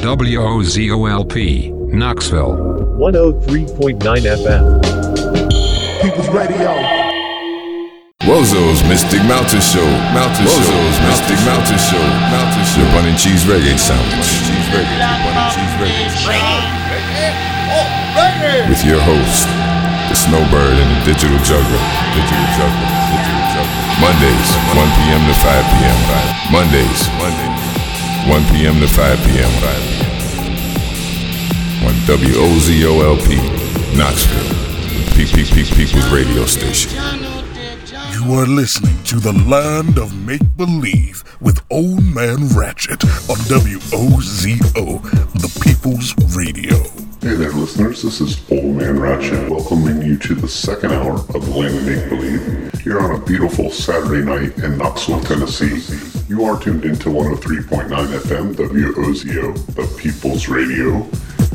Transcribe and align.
WOZOLP, 0.00 1.36
Knoxville. 1.92 2.56
103.9 2.96 4.00
FM. 4.00 4.64
People's 6.00 6.28
Radio. 6.32 6.72
Wozo's 8.24 8.80
Mystic 8.88 9.20
Mountain 9.28 9.60
Show. 9.60 9.84
Mountain 10.16 10.48
Wozo's 10.48 10.96
Mystic 11.04 11.36
Mountain 11.44 11.76
Show. 11.76 12.00
Mountain 12.32 12.64
Show. 12.64 12.80
Your 12.80 12.88
bun 12.96 13.04
and 13.12 13.18
cheese 13.20 13.44
reggae 13.44 13.76
sandwich. 13.76 14.24
Cheese 14.48 14.68
reggae. 14.72 14.88
Bun 15.20 15.36
and 15.36 15.52
cheese 15.52 15.76
reggae. 15.76 16.08
With 18.72 18.80
your 18.88 19.00
host, 19.04 19.44
the 20.08 20.16
Snowbird 20.16 20.80
and 20.80 20.88
the 20.96 21.12
Digital 21.12 21.36
Juggler. 21.44 21.82
Digital 22.16 22.48
Juggler. 22.56 22.88
Digital 23.12 23.44
Juggler. 23.52 23.84
Mondays, 24.00 24.48
1 24.80 24.80
p.m. 24.96 25.22
to 25.28 25.34
5 25.44 25.60
p.m. 25.76 26.00
Mondays, 26.48 27.00
Mondays, 27.20 27.69
1 28.28 28.44
p.m. 28.52 28.78
to 28.78 28.86
5 28.86 29.18
p.m. 29.24 29.50
On 31.86 31.94
WOZOLP, 32.06 33.28
Knoxville, 33.96 34.54
PPP 35.16 35.74
People's 35.74 36.06
Radio 36.12 36.44
Station. 36.44 36.92
You 38.12 38.34
are 38.34 38.46
listening 38.46 39.02
to 39.04 39.20
the 39.20 39.32
Land 39.32 39.98
of 39.98 40.14
Make 40.26 40.56
Believe 40.56 41.24
with 41.40 41.64
Old 41.70 42.04
Man 42.04 42.48
Ratchet 42.48 43.02
on 43.04 43.38
WOZO, 43.48 45.02
the 45.32 45.60
People's 45.64 46.14
Radio. 46.36 47.09
Hey 47.22 47.34
there, 47.34 47.52
listeners. 47.52 48.00
This 48.00 48.22
is 48.22 48.40
Old 48.50 48.76
Man 48.76 48.98
Ratchet 48.98 49.50
welcoming 49.50 50.00
you 50.00 50.16
to 50.16 50.34
the 50.34 50.48
second 50.48 50.92
hour 50.92 51.16
of 51.16 51.44
the 51.44 51.50
Land 51.50 51.76
of 51.76 51.86
Make 51.86 52.08
Believe 52.08 52.80
here 52.80 52.98
on 52.98 53.14
a 53.14 53.22
beautiful 53.22 53.70
Saturday 53.70 54.24
night 54.24 54.56
in 54.56 54.78
Knoxville, 54.78 55.20
Tennessee. 55.20 55.82
You 56.30 56.44
are 56.44 56.58
tuned 56.58 56.86
into 56.86 57.10
103.9 57.10 57.90
FM 57.90 58.54
WOZO, 58.54 59.54
the 59.74 60.00
People's 60.00 60.48
Radio. 60.48 61.06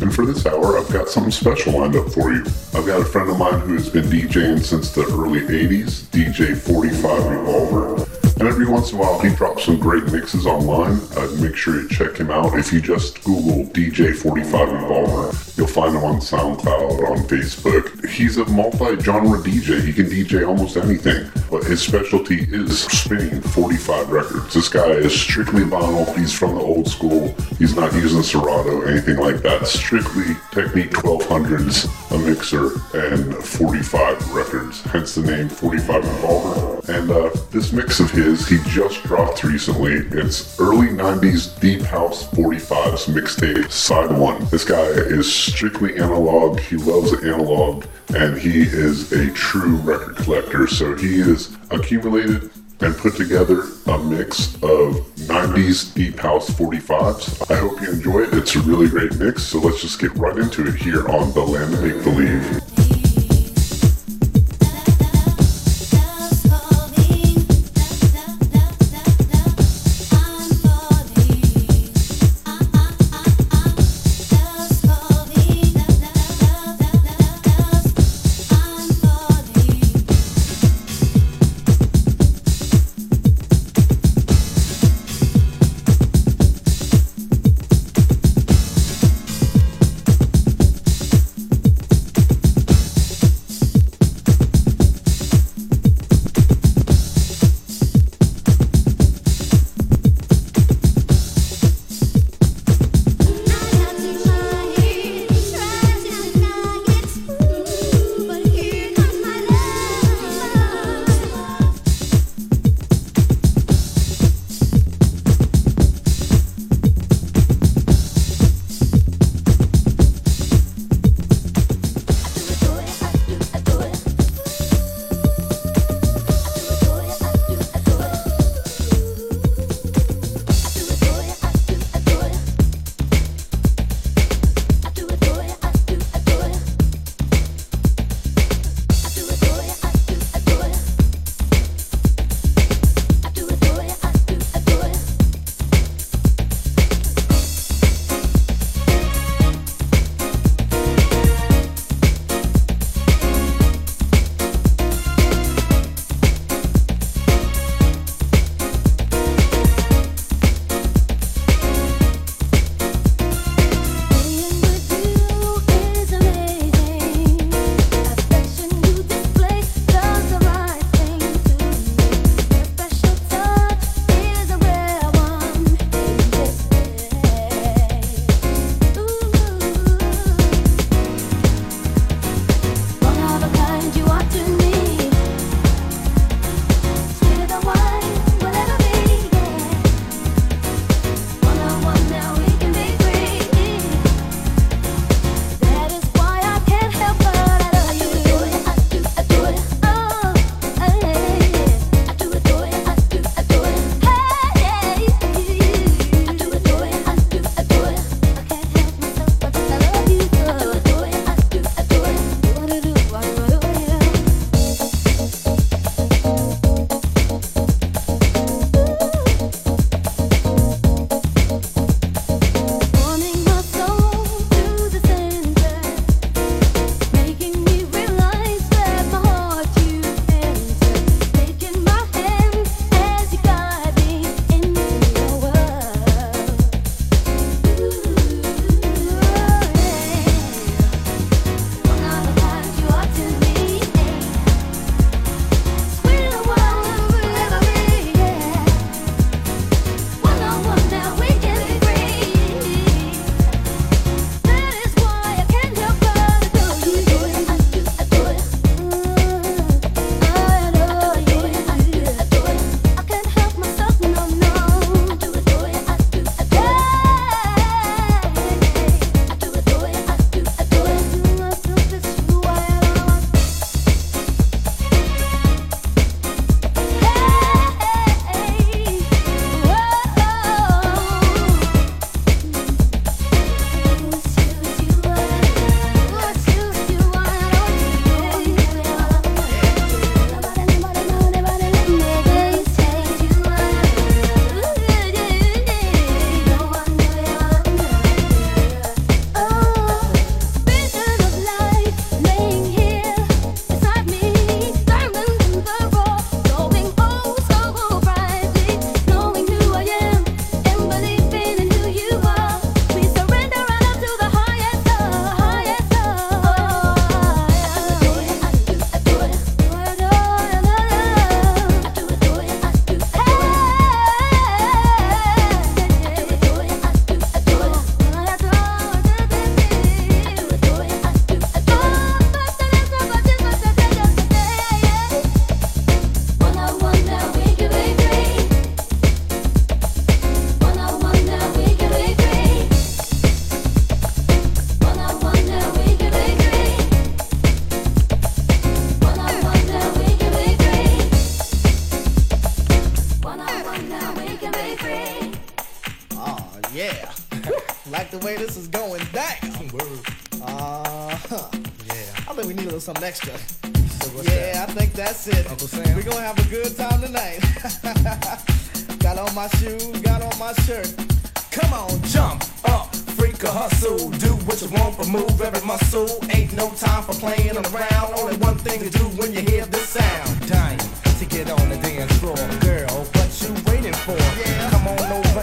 And 0.02 0.14
for 0.14 0.28
this 0.28 0.46
hour, 0.46 0.78
I've 0.78 0.94
got 0.94 1.10
something 1.10 1.32
special 1.32 1.80
lined 1.80 1.96
up 1.96 2.12
for 2.12 2.32
you. 2.32 2.44
I've 2.76 2.86
got 2.86 3.02
a 3.02 3.06
friend 3.06 3.32
of 3.32 3.40
mine 3.40 3.60
who 3.62 3.74
has 3.74 3.90
been 3.90 4.06
DJing 4.06 4.64
since 4.64 4.92
the 4.92 5.02
early 5.06 5.40
80s, 5.40 6.04
DJ 6.12 6.56
45 6.56 7.26
Revolver. 7.26 8.25
And 8.38 8.50
every 8.50 8.68
once 8.68 8.92
in 8.92 8.98
a 8.98 9.02
while, 9.02 9.18
he 9.20 9.34
drops 9.34 9.64
some 9.64 9.80
great 9.80 10.12
mixes 10.12 10.46
online. 10.46 11.00
Uh, 11.16 11.28
make 11.40 11.56
sure 11.56 11.82
you 11.82 11.88
check 11.88 12.18
him 12.18 12.30
out. 12.30 12.60
If 12.60 12.74
you 12.74 12.82
just 12.82 13.24
Google 13.24 13.64
DJ45 13.72 14.82
Revolver, 14.82 15.38
you'll 15.56 15.68
find 15.68 15.96
him 15.96 16.04
on 16.04 16.20
SoundCloud, 16.20 17.10
on 17.10 17.18
Facebook. 17.30 18.10
He's 18.10 18.36
a 18.38 18.46
multi-genre 18.48 19.40
DJ. 19.40 19.82
He 19.82 19.94
can 19.94 20.08
DJ 20.08 20.46
almost 20.46 20.76
anything, 20.76 21.32
but 21.50 21.64
his 21.64 21.82
specialty 21.82 22.46
is 22.52 22.82
spinning 22.84 23.40
45 23.40 24.10
records. 24.10 24.54
This 24.54 24.68
guy 24.68 24.90
is 24.90 25.18
strictly 25.18 25.64
vinyl. 25.64 26.14
He's 26.18 26.34
from 26.38 26.56
the 26.56 26.62
old 26.62 26.90
school. 26.90 27.34
He's 27.58 27.76
not 27.76 27.94
using 27.94 28.22
Serato, 28.22 28.82
anything 28.82 29.16
like 29.16 29.38
that. 29.44 29.66
Strictly 29.66 30.36
Technics 30.52 30.94
1200s, 31.00 31.88
a 32.12 32.18
mixer, 32.18 32.74
and 33.14 33.34
45 33.34 34.34
records. 34.34 34.82
Hence 34.82 35.16
the 35.16 35.22
name 35.22 35.48
45 35.48 36.04
Revolver. 36.04 36.92
And 36.92 37.10
uh, 37.10 37.30
this 37.52 37.72
mix 37.72 38.02
of 38.02 38.12
his 38.12 38.25
he 38.26 38.58
just 38.70 39.04
dropped 39.04 39.44
recently. 39.44 39.94
It's 39.94 40.60
early 40.60 40.88
90s 40.88 41.60
Deep 41.60 41.82
House 41.82 42.28
45s 42.30 43.14
mixtape, 43.14 43.72
side 43.72 44.18
one. 44.18 44.46
This 44.46 44.66
guy 44.66 44.82
is 44.82 45.32
strictly 45.32 45.96
analog. 45.98 46.60
He 46.60 46.76
loves 46.76 47.14
analog 47.24 47.86
and 48.16 48.36
he 48.36 48.62
is 48.64 49.12
a 49.12 49.30
true 49.34 49.76
record 49.78 50.16
collector. 50.16 50.66
So 50.66 50.96
he 50.96 51.20
has 51.20 51.56
accumulated 51.70 52.50
and 52.82 52.98
put 52.98 53.16
together 53.16 53.66
a 53.86 53.98
mix 54.00 54.56
of 54.56 55.06
90s 55.28 55.94
Deep 55.94 56.18
House 56.18 56.50
45s. 56.50 57.52
I 57.52 57.58
hope 57.58 57.80
you 57.80 57.92
enjoy 57.92 58.22
it. 58.24 58.34
It's 58.34 58.56
a 58.56 58.62
really 58.62 58.88
great 58.90 59.16
mix. 59.18 59.44
So 59.44 59.60
let's 59.60 59.82
just 59.82 60.00
get 60.00 60.16
right 60.16 60.38
into 60.38 60.66
it 60.68 60.76
here 60.76 61.08
on 61.10 61.32
The 61.34 61.42
Land 61.42 61.76
of 61.76 61.84
Make 61.84 62.04
Believe. 62.04 62.65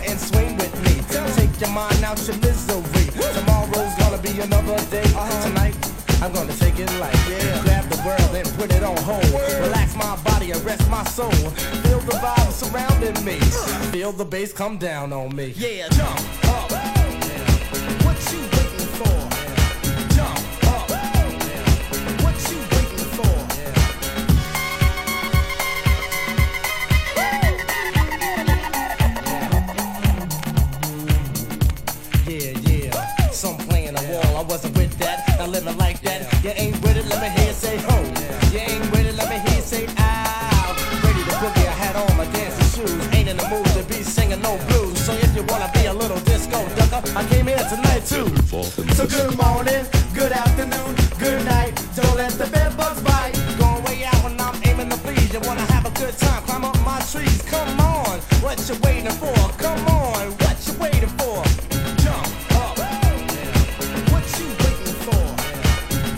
And 0.09 0.19
swing 0.19 0.57
with 0.57 0.75
me. 0.85 0.95
Take 1.37 1.61
your 1.61 1.71
mind 1.71 2.03
out 2.05 2.19
your 2.27 2.37
misery. 2.39 3.07
Tomorrow's 3.35 3.95
gonna 3.99 4.19
be 4.23 4.41
another 4.41 4.79
day. 4.91 5.07
Tonight, 5.43 5.77
I'm 6.23 6.33
gonna 6.33 6.55
take 6.55 6.79
it 6.79 6.91
light. 6.99 7.15
Yeah. 7.29 7.63
Grab 7.63 7.85
the 7.89 8.01
world 8.07 8.35
and 8.35 8.49
put 8.59 8.73
it 8.73 8.83
on 8.83 8.97
hold. 8.99 9.25
Relax 9.61 9.95
my 9.97 10.17
body 10.25 10.51
and 10.53 10.65
rest 10.65 10.89
my 10.91 11.05
soul. 11.05 11.31
Feel 11.31 12.01
the 12.01 12.17
vibe 12.23 12.53
surrounding 12.53 13.25
me. 13.25 13.39
Feel 13.91 14.13
the 14.13 14.25
bass 14.25 14.53
come 14.53 14.79
down 14.79 15.13
on 15.13 15.35
me. 15.35 15.53
Yeah, 15.57 15.89
jump 15.91 16.47
up. 16.49 16.82
Too. 48.07 48.27
So 48.95 49.07
good 49.07 49.37
morning, 49.37 49.87
good 50.15 50.33
afternoon, 50.33 50.95
good 51.19 51.45
night. 51.45 51.75
Don't 51.95 52.17
let 52.17 52.33
the 52.33 52.47
bed 52.51 52.77
bugs 52.77 53.01
bite. 53.03 53.33
Going 53.59 53.83
way 53.85 54.05
out 54.05 54.23
when 54.25 54.41
I'm 54.41 54.61
aiming 54.67 54.91
to 54.91 54.97
please. 54.99 55.33
You 55.33 55.41
wanna 55.41 55.63
have 55.73 55.87
a 55.87 55.91
good 55.99 56.17
time, 56.19 56.43
climb 56.45 56.65
up 56.65 56.79
my 56.85 57.01
trees. 57.11 57.43
Come 57.43 57.81
on, 57.81 58.19
what 58.43 58.59
you 58.69 58.77
waiting 58.83 59.13
for? 59.13 59.35
Come 59.59 59.87
on, 59.89 60.33
what 60.43 60.57
you 60.67 60.73
waiting 60.81 61.09
for? 61.21 61.43
Jump 62.03 62.27
up. 62.63 62.79
What 64.13 64.25
you 64.39 64.47
waiting 64.63 64.99
for? 65.07 65.25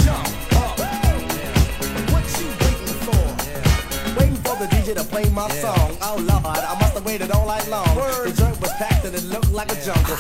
Jump 0.05 0.29
up. 0.63 0.79
What 2.13 2.27
you 2.39 2.49
waiting 2.65 2.99
for? 3.05 3.25
Waiting 4.19 4.41
for 4.45 4.57
the 4.57 4.69
DJ 4.73 4.95
to 4.95 5.05
play 5.05 5.29
my 5.31 5.49
song. 5.61 5.97
Oh 6.01 6.17
Lord, 6.19 6.45
I 6.45 6.77
must 6.81 6.95
have 6.95 7.05
waited 7.05 7.31
all 7.31 7.47
night 7.47 7.69
long. 7.69 7.87
The 8.25 8.33
joint 8.37 8.61
was 8.61 8.73
packed 8.73 9.05
and 9.05 9.15
it 9.15 9.25
looked 9.25 9.53
like 9.53 9.71
a 9.71 9.85
jungle. 9.85 10.17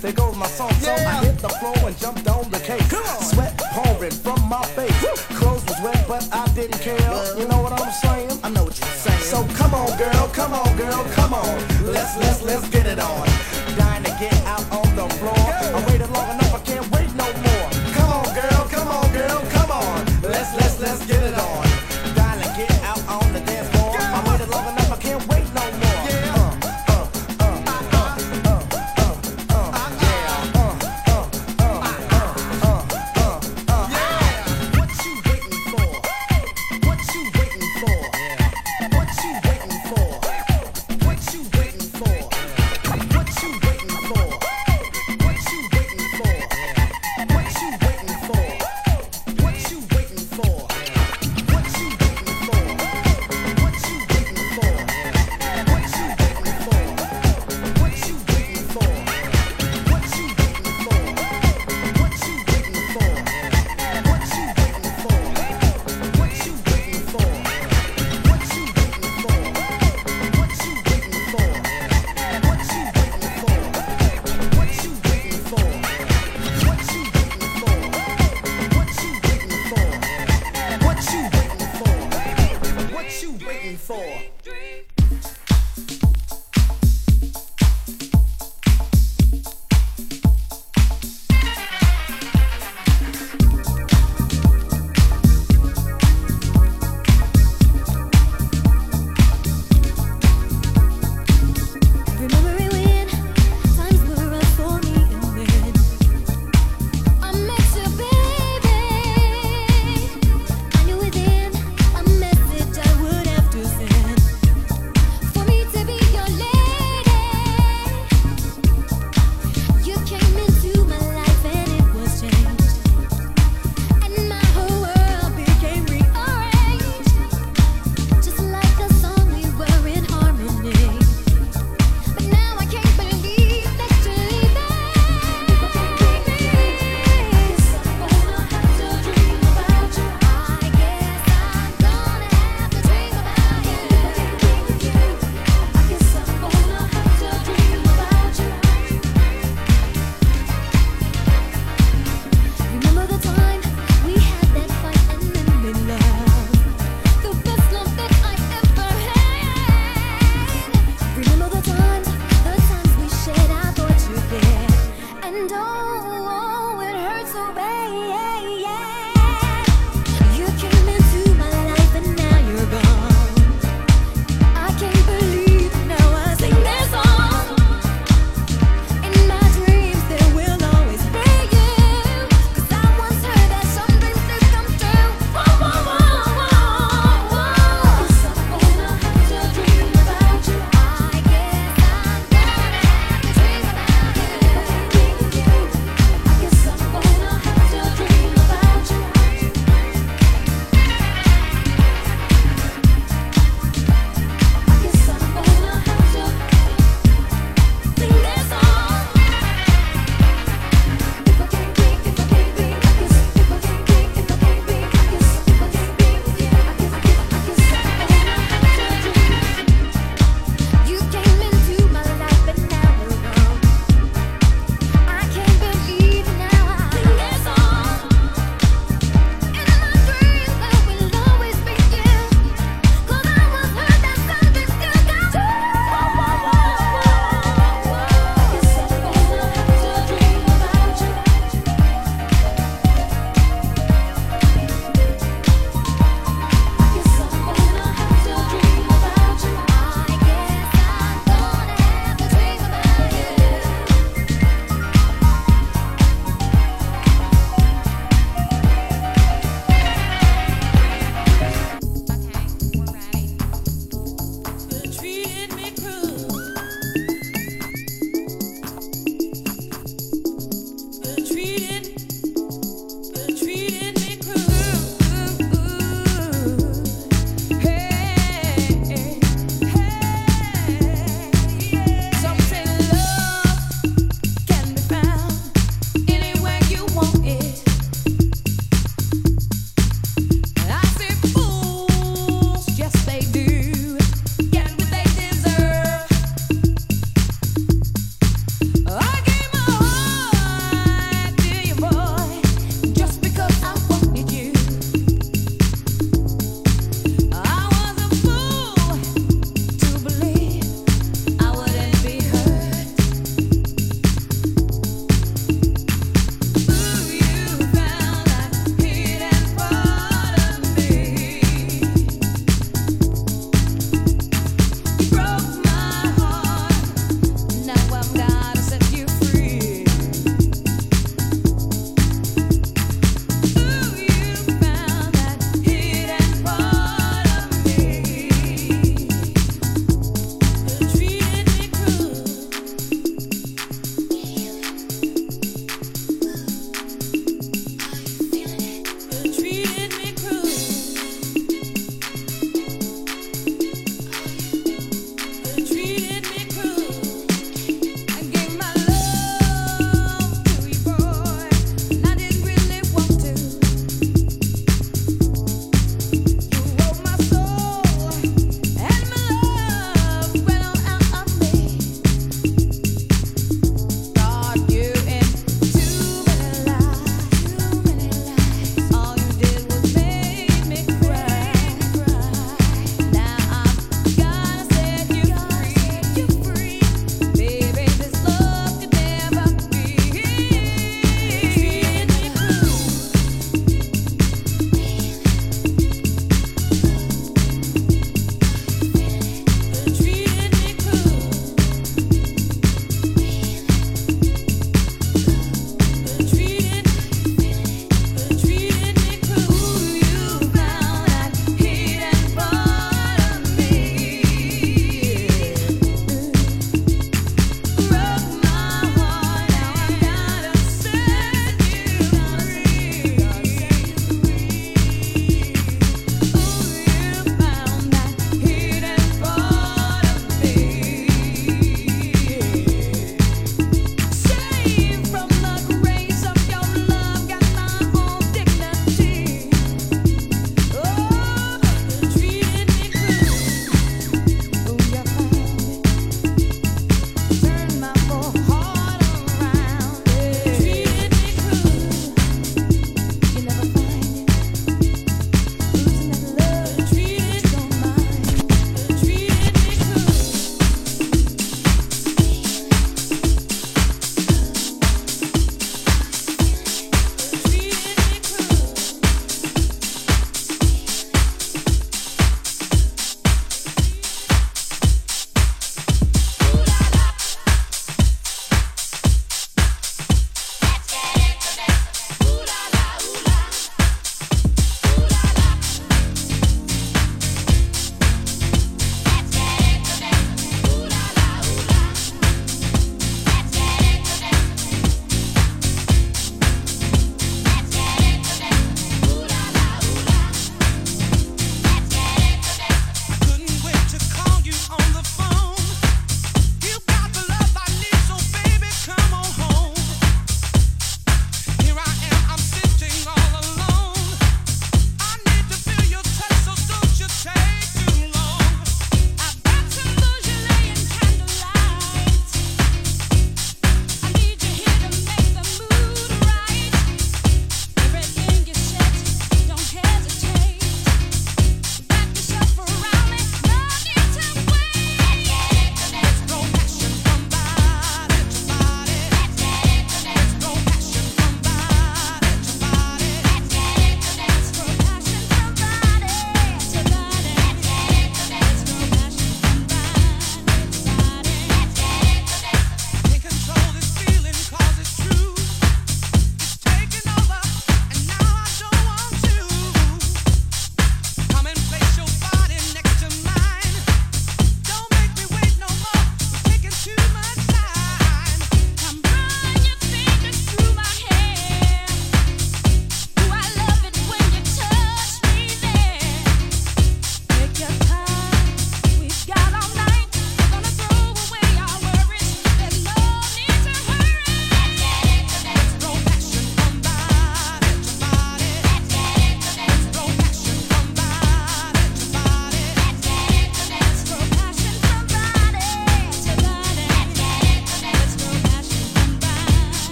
There 0.00 0.12
goes 0.12 0.34
my 0.34 0.46
song. 0.46 0.72
So 0.80 0.92
I 0.92 1.24
hit 1.24 1.36
the 1.38 1.50
floor 1.50 1.76
and 1.84 1.96
jumped 1.98 2.26
on 2.26 2.50
the 2.50 2.58
cake. 2.60 2.80
Sweat 3.20 3.54
pouring 3.58 4.10
from 4.10 4.40
my 4.48 4.64
face. 4.64 4.98
Clothes 5.36 5.62
was 5.66 5.78
wet, 5.82 6.04
but 6.08 6.26
I 6.32 6.48
didn't 6.54 6.80
care. 6.80 6.96
You 7.36 7.46
know 7.46 7.60
what 7.60 7.78
I'm 7.78 7.92
saying? 7.92 8.40
I 8.42 8.48
know 8.48 8.64
what 8.64 8.78
you're 8.80 8.88
saying. 8.88 9.20
So 9.20 9.44
come 9.54 9.74
on, 9.74 9.96
girl, 9.98 10.28
come 10.32 10.54
on, 10.54 10.74
girl, 10.78 11.04
come 11.12 11.34
on. 11.34 11.58
Let's 11.84 12.16
let's 12.16 12.42
let's 12.42 12.68
get 12.70 12.86
it 12.86 12.98
on. 12.98 13.26
Dying 13.76 14.04
to 14.04 14.16
get 14.18 14.34
out 14.46 14.64
on 14.72 14.96
the 14.96 15.06
floor. 15.16 15.49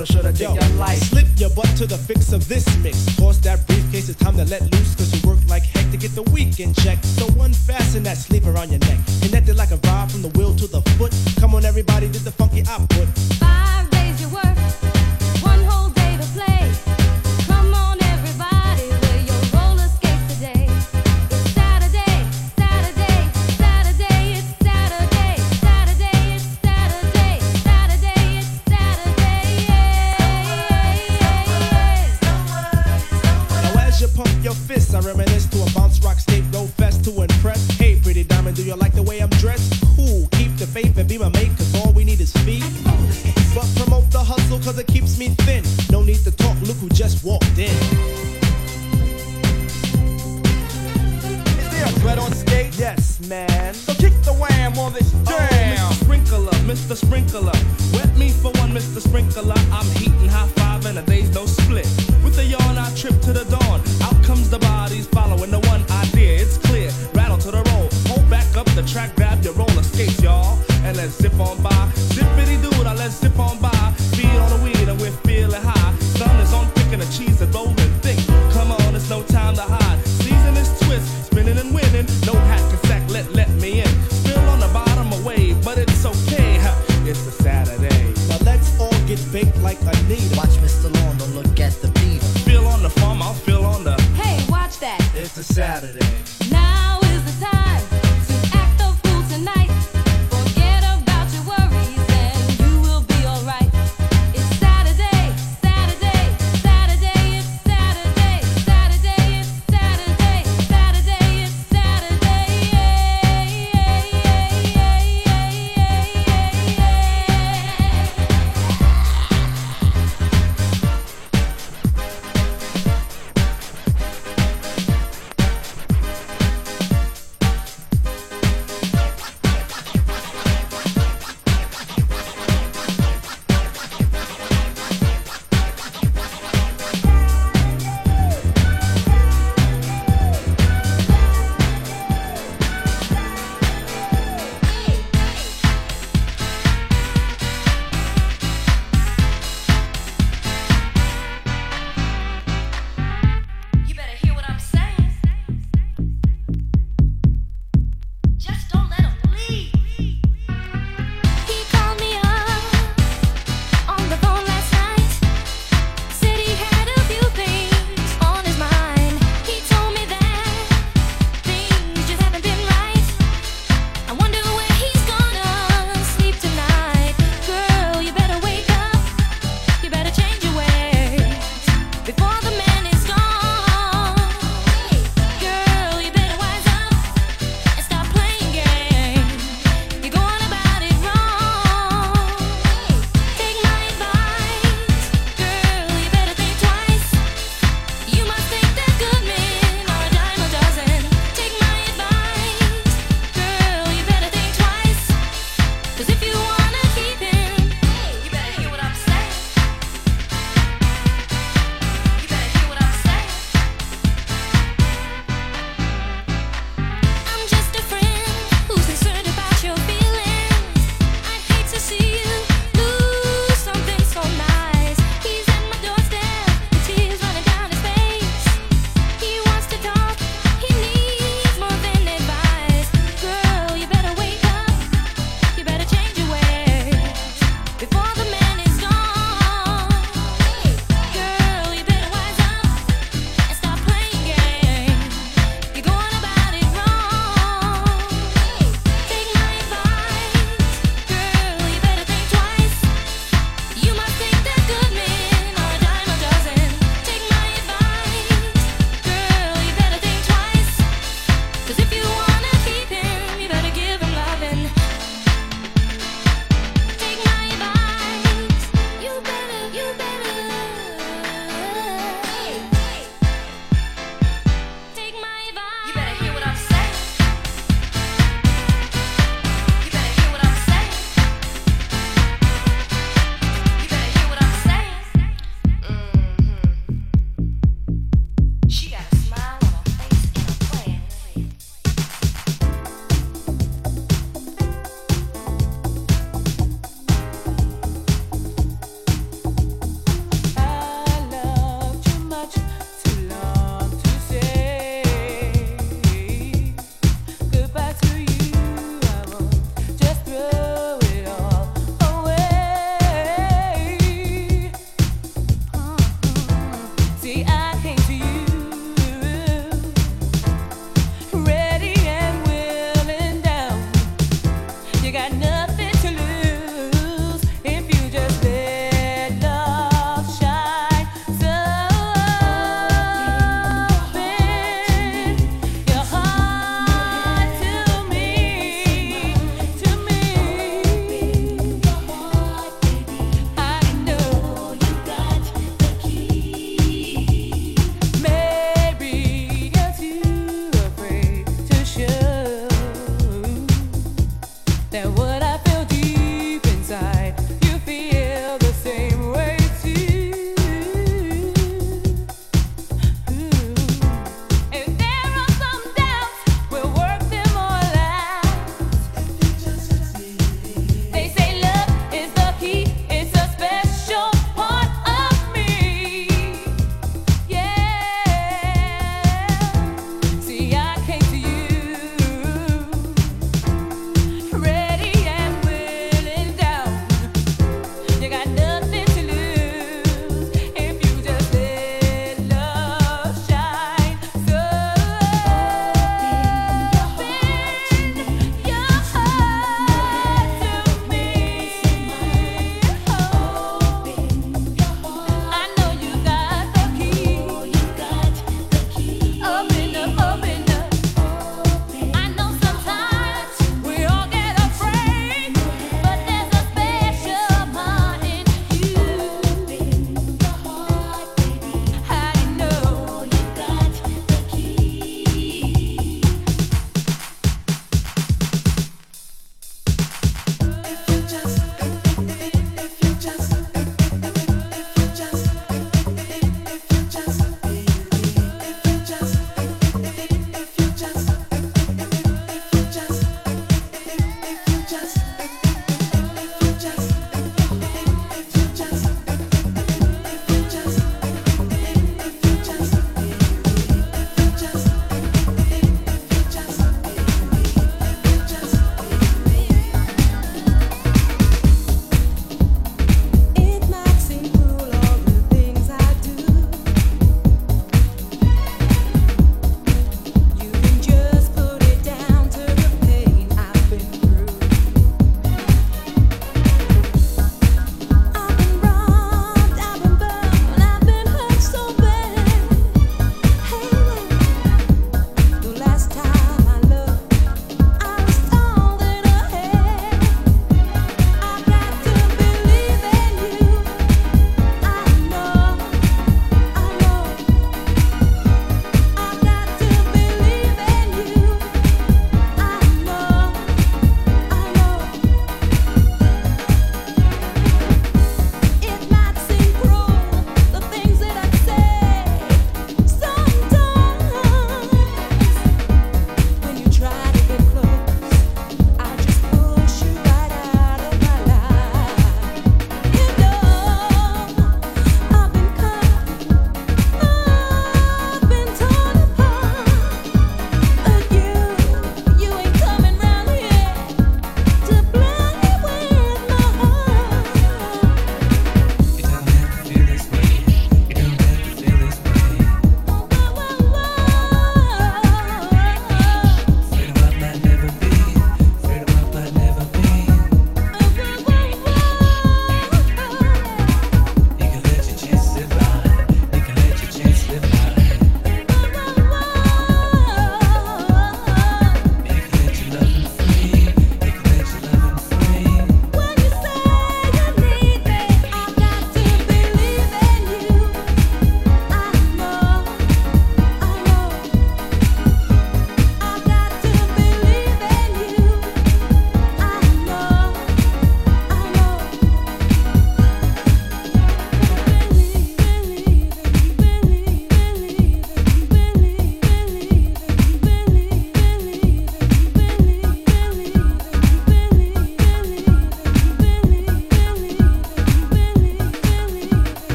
or 0.00 0.06
should 0.06 0.24
I 0.24 0.32
take 0.32 0.48
Yo, 0.48 0.54
your 0.54 0.68
life? 0.76 0.98
Slip 0.98 1.26
your 1.36 1.50
butt 1.50 1.68
to 1.76 1.86
the 1.86 1.98
fix 1.98 2.32
of 2.32 2.48
this 2.48 2.64
mix. 2.78 3.04
Toss 3.16 3.38
that 3.38 3.66
briefcase, 3.66 4.08
it's 4.08 4.18
time 4.18 4.36
to 4.36 4.44
let 4.46 4.62
loose. 4.72 4.94
Cause 4.94 5.12
you 5.12 5.28
work 5.28 5.38
like 5.48 5.62
heck 5.62 5.90
to 5.90 5.96
get 5.96 6.14
the 6.14 6.22
weekend 6.30 6.74
check. 6.76 7.02
So 7.04 7.26
unfasten 7.40 8.02
that 8.04 8.16
sleeve 8.16 8.46
around 8.48 8.70
your 8.70 8.80
neck. 8.80 8.98
Connected 9.22 9.56
like 9.56 9.70
a 9.70 9.78
rod 9.88 10.10
from 10.10 10.22
the 10.22 10.28
wheel 10.38 10.54
to 10.56 10.66
the 10.66 10.80
foot. 10.96 11.12
Come 11.38 11.54
on, 11.54 11.64
everybody, 11.64 12.08
did 12.08 12.22
the 12.22 12.32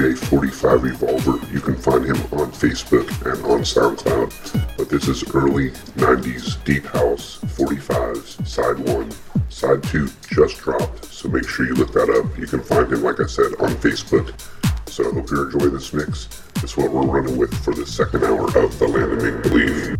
A 0.00 0.16
45 0.16 0.82
Revolver. 0.82 1.38
You 1.52 1.60
can 1.60 1.76
find 1.76 2.06
him 2.06 2.16
on 2.32 2.50
Facebook 2.52 3.06
and 3.30 3.44
on 3.44 3.60
SoundCloud. 3.60 4.78
But 4.78 4.88
this 4.88 5.08
is 5.08 5.22
early 5.34 5.72
90s 5.98 6.64
Deep 6.64 6.86
House 6.86 7.38
45s, 7.40 8.46
side 8.46 8.78
one. 8.78 9.10
Side 9.50 9.82
two 9.82 10.08
just 10.30 10.56
dropped, 10.58 11.04
so 11.04 11.28
make 11.28 11.46
sure 11.46 11.66
you 11.66 11.74
look 11.74 11.92
that 11.92 12.08
up. 12.08 12.38
You 12.38 12.46
can 12.46 12.62
find 12.62 12.90
him, 12.90 13.02
like 13.02 13.20
I 13.20 13.26
said, 13.26 13.52
on 13.60 13.74
Facebook. 13.76 14.32
So 14.88 15.10
I 15.10 15.12
hope 15.12 15.30
you 15.30 15.42
enjoy 15.42 15.68
this 15.68 15.92
mix. 15.92 16.28
It's 16.62 16.78
what 16.78 16.90
we're 16.90 17.02
running 17.02 17.36
with 17.36 17.52
for 17.62 17.74
the 17.74 17.84
second 17.84 18.24
hour 18.24 18.46
of 18.46 18.78
The 18.78 18.88
Land 18.88 19.12
of 19.12 19.22
Make 19.22 19.42
Believe. 19.42 19.99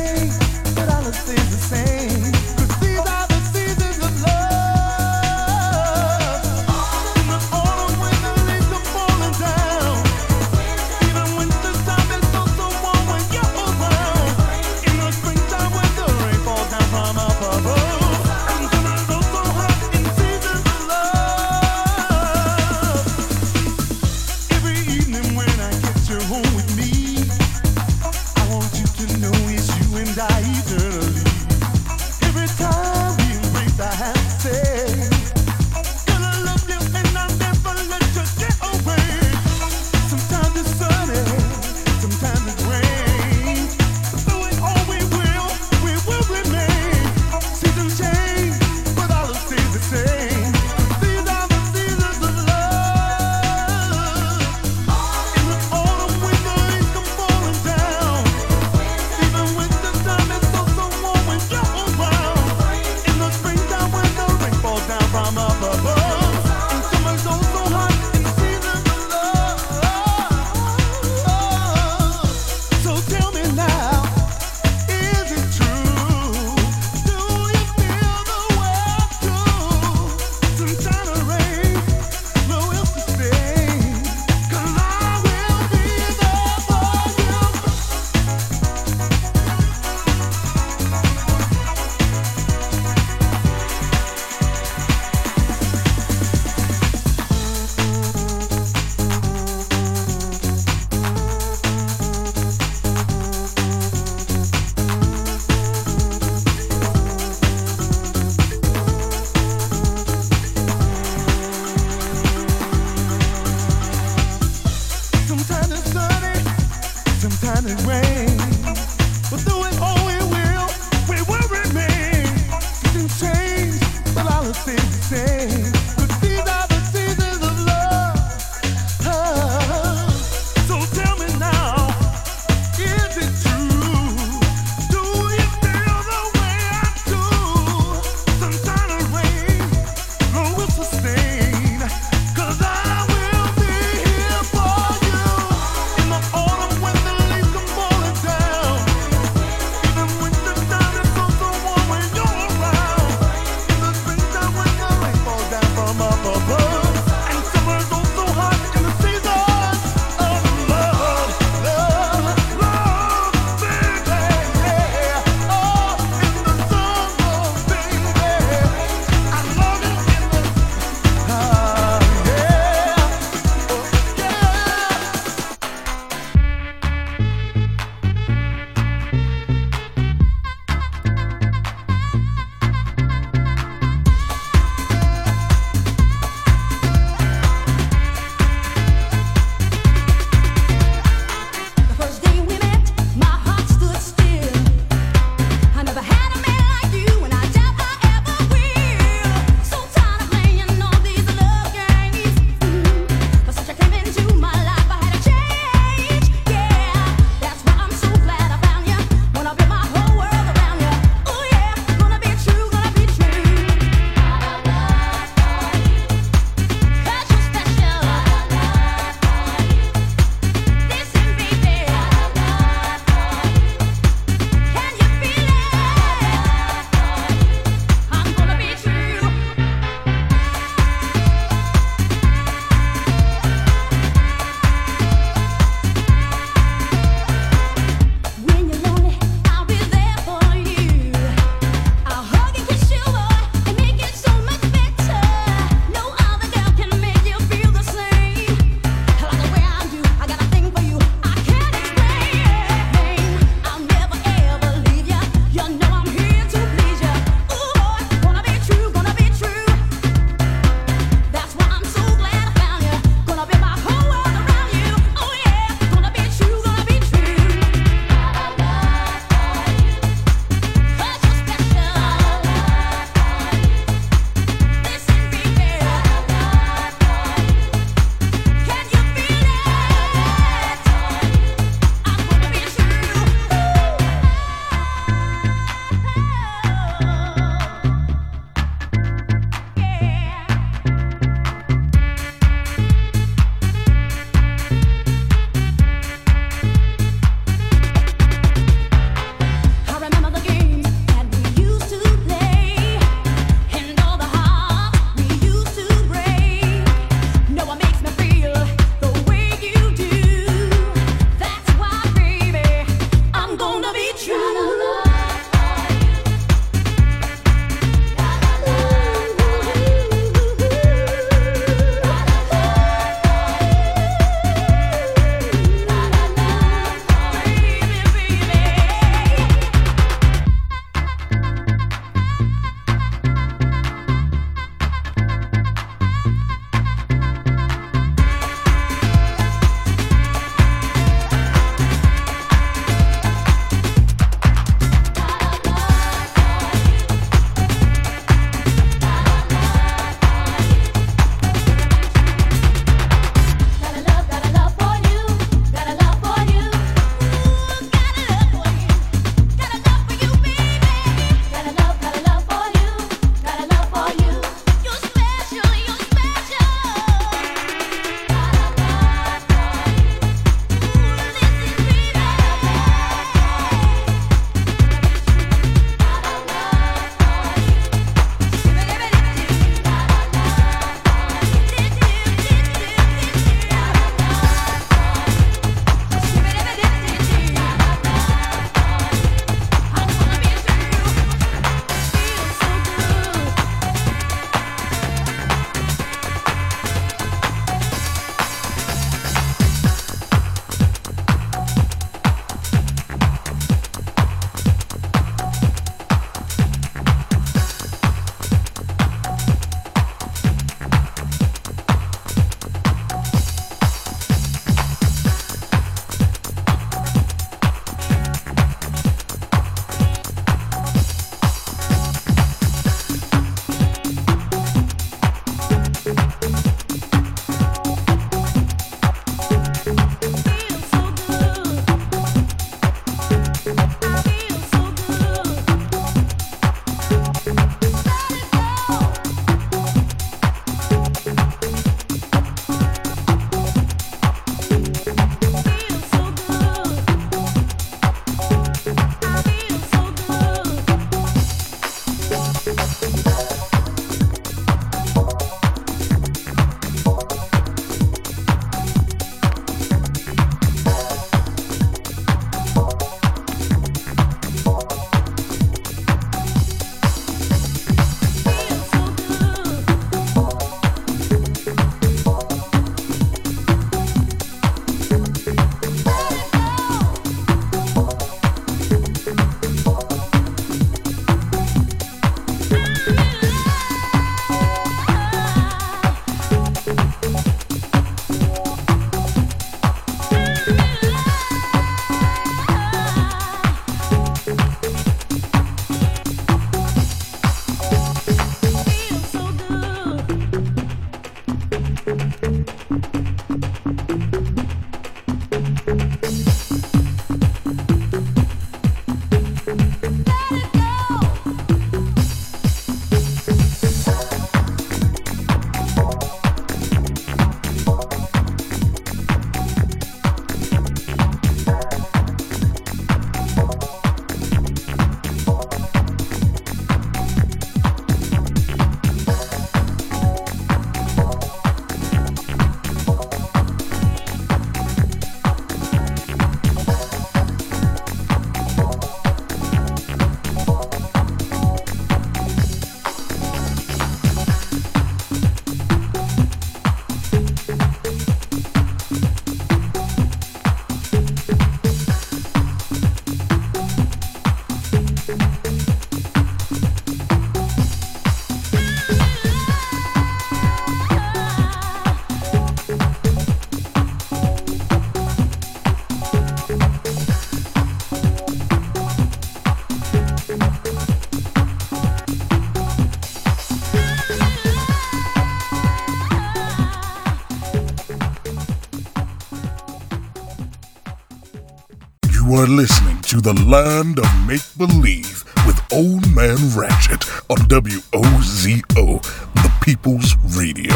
the 583.53 583.65
Land 583.65 584.17
of 584.17 584.47
Make 584.47 584.61
Believe 584.77 585.43
with 585.65 585.81
Old 585.91 586.33
Man 586.33 586.57
Ratchet 586.73 587.25
on 587.49 587.57
WOZO, 587.67 589.21
the 589.55 589.71
People's 589.81 590.37
Radio. 590.55 590.95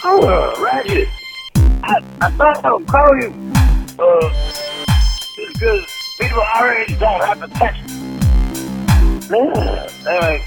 Hold 0.00 0.24
up, 0.24 0.60
Ratchet. 0.60 1.08
I, 1.82 2.02
I 2.22 2.30
thought 2.30 2.64
I 2.64 2.72
would 2.72 2.86
call 2.86 3.16
you, 3.18 3.34
uh, 3.98 4.30
because 5.36 5.84
people 6.18 6.40
our 6.54 6.74
age 6.78 6.98
don't 6.98 7.22
have 7.22 7.40
to 7.40 7.48
text. 7.58 7.82
Yeah, 9.30 10.10
anyway, 10.10 10.42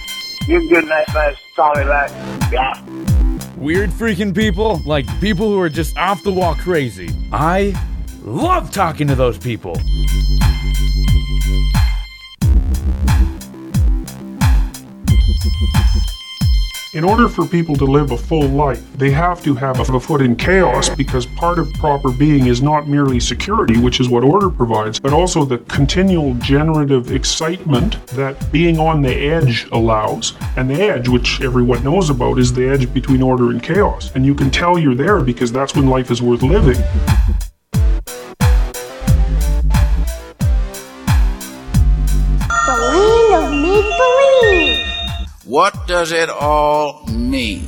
you're 0.47 0.61
good, 0.61 0.88
nice, 0.88 1.13
nice, 1.13 1.36
Tommy 1.55 1.84
like, 1.84 2.09
yeah. 2.51 3.29
Weird 3.60 3.89
freaking 3.89 4.34
people, 4.34 4.82
like 4.86 5.05
people 5.20 5.49
who 5.49 5.60
are 5.60 5.68
just 5.68 5.97
off 5.97 6.24
the 6.24 6.32
wall 6.32 6.55
crazy. 6.55 7.10
I 7.34 7.78
love 8.24 8.72
talking 8.72 9.05
to 9.07 9.16
those 9.16 9.38
people. 9.38 9.76
In 16.96 17.04
order 17.04 17.30
for 17.30 17.46
people 17.46 17.76
to 17.76 17.86
live 17.86 18.10
a 18.10 18.18
full 18.18 18.48
life, 18.48 18.84
they 18.98 19.12
have 19.12 19.44
to 19.44 19.54
have 19.54 19.80
a 19.80 20.00
foot 20.00 20.24
in 20.24 20.36
chaos 20.36 20.90
because 20.90 21.28
part 21.28 21.60
of 21.60 21.72
proper 21.74 22.10
being 22.10 22.48
is 22.48 22.64
not 22.64 22.88
merely 22.88 23.20
security, 23.20 23.78
which 23.78 24.00
is 24.00 24.10
what 24.10 24.24
order 24.24 24.50
provides, 24.50 25.00
but 25.00 25.14
also 25.14 25.46
the 25.46 25.60
continual 25.60 26.34
generative 26.36 27.12
excitement 27.12 28.04
that 28.08 28.52
being 28.52 28.80
on 28.80 29.04
the 29.04 29.14
edge 29.14 29.68
allows. 29.72 30.34
And 30.58 30.68
the 30.68 30.82
edge, 30.82 31.08
which 31.08 31.42
everyone 31.42 31.84
knows 31.84 32.10
about, 32.10 32.40
is 32.40 32.52
the 32.52 32.68
edge 32.68 32.92
between 32.92 33.22
order 33.22 33.52
and 33.52 33.62
chaos. 33.62 34.12
And 34.16 34.26
you 34.26 34.34
can 34.34 34.50
tell 34.50 34.80
you're 34.80 34.96
there 34.96 35.22
because 35.22 35.52
that's 35.52 35.76
when 35.76 35.90
life 35.90 36.10
is 36.10 36.24
worth 36.24 36.42
living. 36.42 36.84
What 45.50 45.88
does 45.88 46.12
it 46.12 46.30
all 46.30 47.04
mean? 47.08 47.68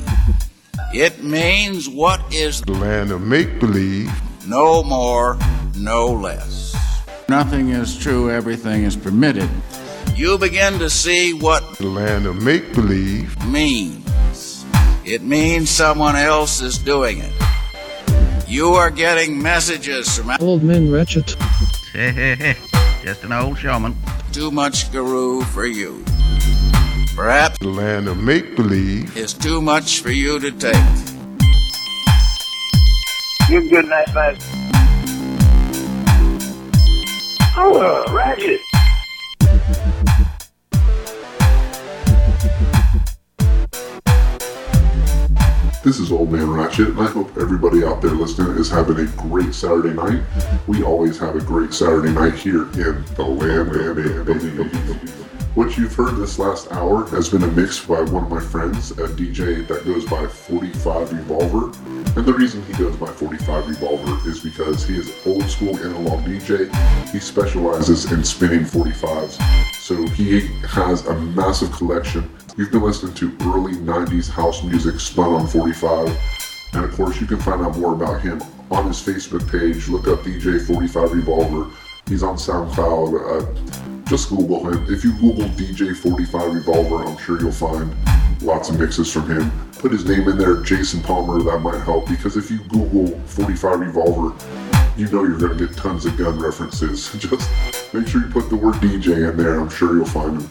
It 0.94 1.24
means 1.24 1.88
what 1.88 2.20
is 2.32 2.60
The 2.60 2.74
land 2.74 3.10
of 3.10 3.22
make 3.22 3.58
believe. 3.58 4.08
no 4.46 4.84
more, 4.84 5.36
no 5.76 6.06
less. 6.06 6.76
Nothing 7.28 7.70
is 7.70 7.98
true, 7.98 8.30
everything 8.30 8.84
is 8.84 8.94
permitted. 8.94 9.50
You 10.14 10.38
begin 10.38 10.78
to 10.78 10.88
see 10.88 11.32
what 11.34 11.76
The 11.78 11.88
land 11.88 12.24
of 12.26 12.40
make 12.40 12.72
believe. 12.72 13.34
means. 13.48 14.64
It 15.04 15.22
means 15.22 15.68
someone 15.68 16.14
else 16.14 16.62
is 16.62 16.78
doing 16.78 17.18
it. 17.18 17.32
You 18.46 18.74
are 18.74 18.90
getting 18.90 19.42
messages 19.42 20.16
from 20.16 20.30
Old 20.40 20.62
Man 20.62 20.92
Ratchet. 20.92 21.34
just 23.02 23.24
an 23.24 23.32
old 23.32 23.58
showman. 23.58 23.96
Too 24.30 24.52
much 24.52 24.92
guru 24.92 25.42
for 25.42 25.66
you. 25.66 26.04
Perhaps 27.14 27.58
The 27.58 27.68
land 27.68 28.08
of 28.08 28.16
make 28.18 28.56
believe. 28.56 29.16
is 29.16 29.34
too 29.34 29.60
much 29.60 30.00
for 30.00 30.10
you 30.10 30.38
to 30.40 30.50
take. 30.50 30.74
You're 33.50 33.68
good, 33.68 33.86
nice, 33.86 34.14
nice. 34.14 34.38
Hold 37.54 37.76
up, 37.82 38.08
Ratchet. 38.14 38.60
This 45.84 45.98
is 45.98 46.12
Old 46.12 46.30
Man 46.30 46.48
Ratchet, 46.48 46.90
and 46.90 47.00
I 47.00 47.06
hope 47.06 47.36
everybody 47.36 47.82
out 47.84 48.00
there 48.00 48.12
listening 48.12 48.56
is 48.56 48.70
having 48.70 48.98
a 49.00 49.06
great 49.16 49.52
Saturday 49.52 49.92
night. 49.92 50.22
We 50.68 50.84
always 50.84 51.18
have 51.18 51.34
a 51.34 51.40
great 51.40 51.74
Saturday 51.74 52.12
night 52.12 52.34
here 52.34 52.62
in 52.74 53.04
the 53.16 53.24
land 53.24 53.74
of 53.74 53.96
Make 53.96 54.24
Believe. 54.24 55.21
What 55.54 55.76
you've 55.76 55.94
heard 55.94 56.16
this 56.16 56.38
last 56.38 56.72
hour 56.72 57.06
has 57.08 57.28
been 57.28 57.42
a 57.42 57.46
mix 57.46 57.84
by 57.84 58.00
one 58.00 58.24
of 58.24 58.30
my 58.30 58.40
friends, 58.40 58.90
a 58.92 59.06
DJ 59.06 59.68
that 59.68 59.84
goes 59.84 60.06
by 60.06 60.26
45 60.26 61.12
Revolver. 61.12 61.66
And 62.16 62.24
the 62.24 62.32
reason 62.32 62.62
he 62.62 62.72
goes 62.72 62.96
by 62.96 63.08
45 63.08 63.68
Revolver 63.68 64.30
is 64.30 64.40
because 64.40 64.88
he 64.88 64.96
is 64.96 65.14
old 65.26 65.44
school 65.50 65.76
analog 65.76 66.24
DJ. 66.24 66.74
He 67.10 67.20
specializes 67.20 68.10
in 68.10 68.24
spinning 68.24 68.60
45s. 68.60 69.74
So 69.74 70.06
he 70.06 70.46
has 70.68 71.06
a 71.06 71.20
massive 71.20 71.70
collection. 71.72 72.34
You've 72.56 72.70
been 72.70 72.80
listening 72.80 73.12
to 73.16 73.36
early 73.42 73.74
90s 73.74 74.30
house 74.30 74.64
music 74.64 75.00
spun 75.00 75.34
on 75.34 75.46
45. 75.46 76.18
And 76.72 76.82
of 76.86 76.92
course, 76.92 77.20
you 77.20 77.26
can 77.26 77.38
find 77.38 77.60
out 77.60 77.76
more 77.76 77.92
about 77.92 78.22
him 78.22 78.42
on 78.70 78.86
his 78.86 79.02
Facebook 79.02 79.46
page. 79.52 79.90
Look 79.90 80.08
up 80.08 80.20
DJ 80.20 80.66
45 80.66 81.12
Revolver. 81.12 81.70
He's 82.06 82.22
on 82.22 82.36
SoundCloud. 82.36 83.42
Uh, 83.42 83.81
just 84.12 84.28
Google 84.28 84.70
him. 84.70 84.84
If 84.92 85.04
you 85.04 85.12
Google 85.14 85.48
DJ 85.56 85.96
45 85.96 86.52
Revolver, 86.52 87.02
I'm 87.02 87.16
sure 87.16 87.40
you'll 87.40 87.50
find 87.50 87.96
lots 88.42 88.68
of 88.68 88.78
mixes 88.78 89.10
from 89.10 89.26
him. 89.26 89.50
Put 89.78 89.90
his 89.90 90.04
name 90.04 90.28
in 90.28 90.36
there, 90.36 90.60
Jason 90.60 91.00
Palmer, 91.00 91.42
that 91.42 91.60
might 91.60 91.80
help 91.80 92.10
because 92.10 92.36
if 92.36 92.50
you 92.50 92.58
Google 92.64 93.18
45 93.20 93.80
Revolver, 93.80 94.36
you 94.98 95.08
know 95.08 95.24
you're 95.24 95.38
going 95.38 95.56
to 95.56 95.66
get 95.66 95.74
tons 95.78 96.04
of 96.04 96.18
gun 96.18 96.38
references. 96.38 97.10
Just 97.18 97.50
make 97.94 98.06
sure 98.06 98.20
you 98.20 98.28
put 98.28 98.50
the 98.50 98.56
word 98.56 98.74
DJ 98.74 99.30
in 99.30 99.36
there, 99.38 99.58
I'm 99.58 99.70
sure 99.70 99.96
you'll 99.96 100.04
find 100.04 100.42
him. 100.42 100.50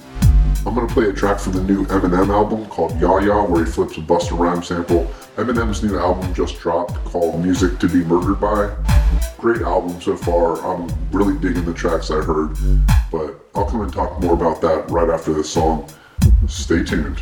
I'm 0.65 0.75
gonna 0.75 0.87
play 0.87 1.09
a 1.09 1.13
track 1.13 1.39
from 1.39 1.53
the 1.53 1.63
new 1.63 1.85
Eminem 1.87 2.29
album 2.29 2.65
called 2.67 2.99
Ya 2.99 3.17
Ya, 3.17 3.43
where 3.43 3.65
he 3.65 3.71
flips 3.71 3.97
a 3.97 4.01
Busta 4.01 4.37
Rhymes 4.37 4.67
sample. 4.67 5.09
Eminem's 5.37 5.81
new 5.81 5.97
album 5.97 6.33
just 6.33 6.59
dropped 6.59 6.93
called 7.05 7.41
Music 7.43 7.79
to 7.79 7.87
Be 7.87 8.03
Murdered 8.03 8.39
By. 8.39 8.75
Great 9.37 9.61
album 9.61 9.99
so 10.01 10.15
far. 10.15 10.57
I'm 10.65 10.87
really 11.11 11.37
digging 11.39 11.65
the 11.65 11.73
tracks 11.73 12.11
I 12.11 12.21
heard, 12.21 12.55
but 13.11 13.39
I'll 13.55 13.65
come 13.65 13.81
and 13.81 13.91
talk 13.91 14.19
more 14.21 14.33
about 14.33 14.61
that 14.61 14.89
right 14.91 15.09
after 15.09 15.33
this 15.33 15.49
song. 15.49 15.87
Stay 16.47 16.83
tuned. 16.83 17.19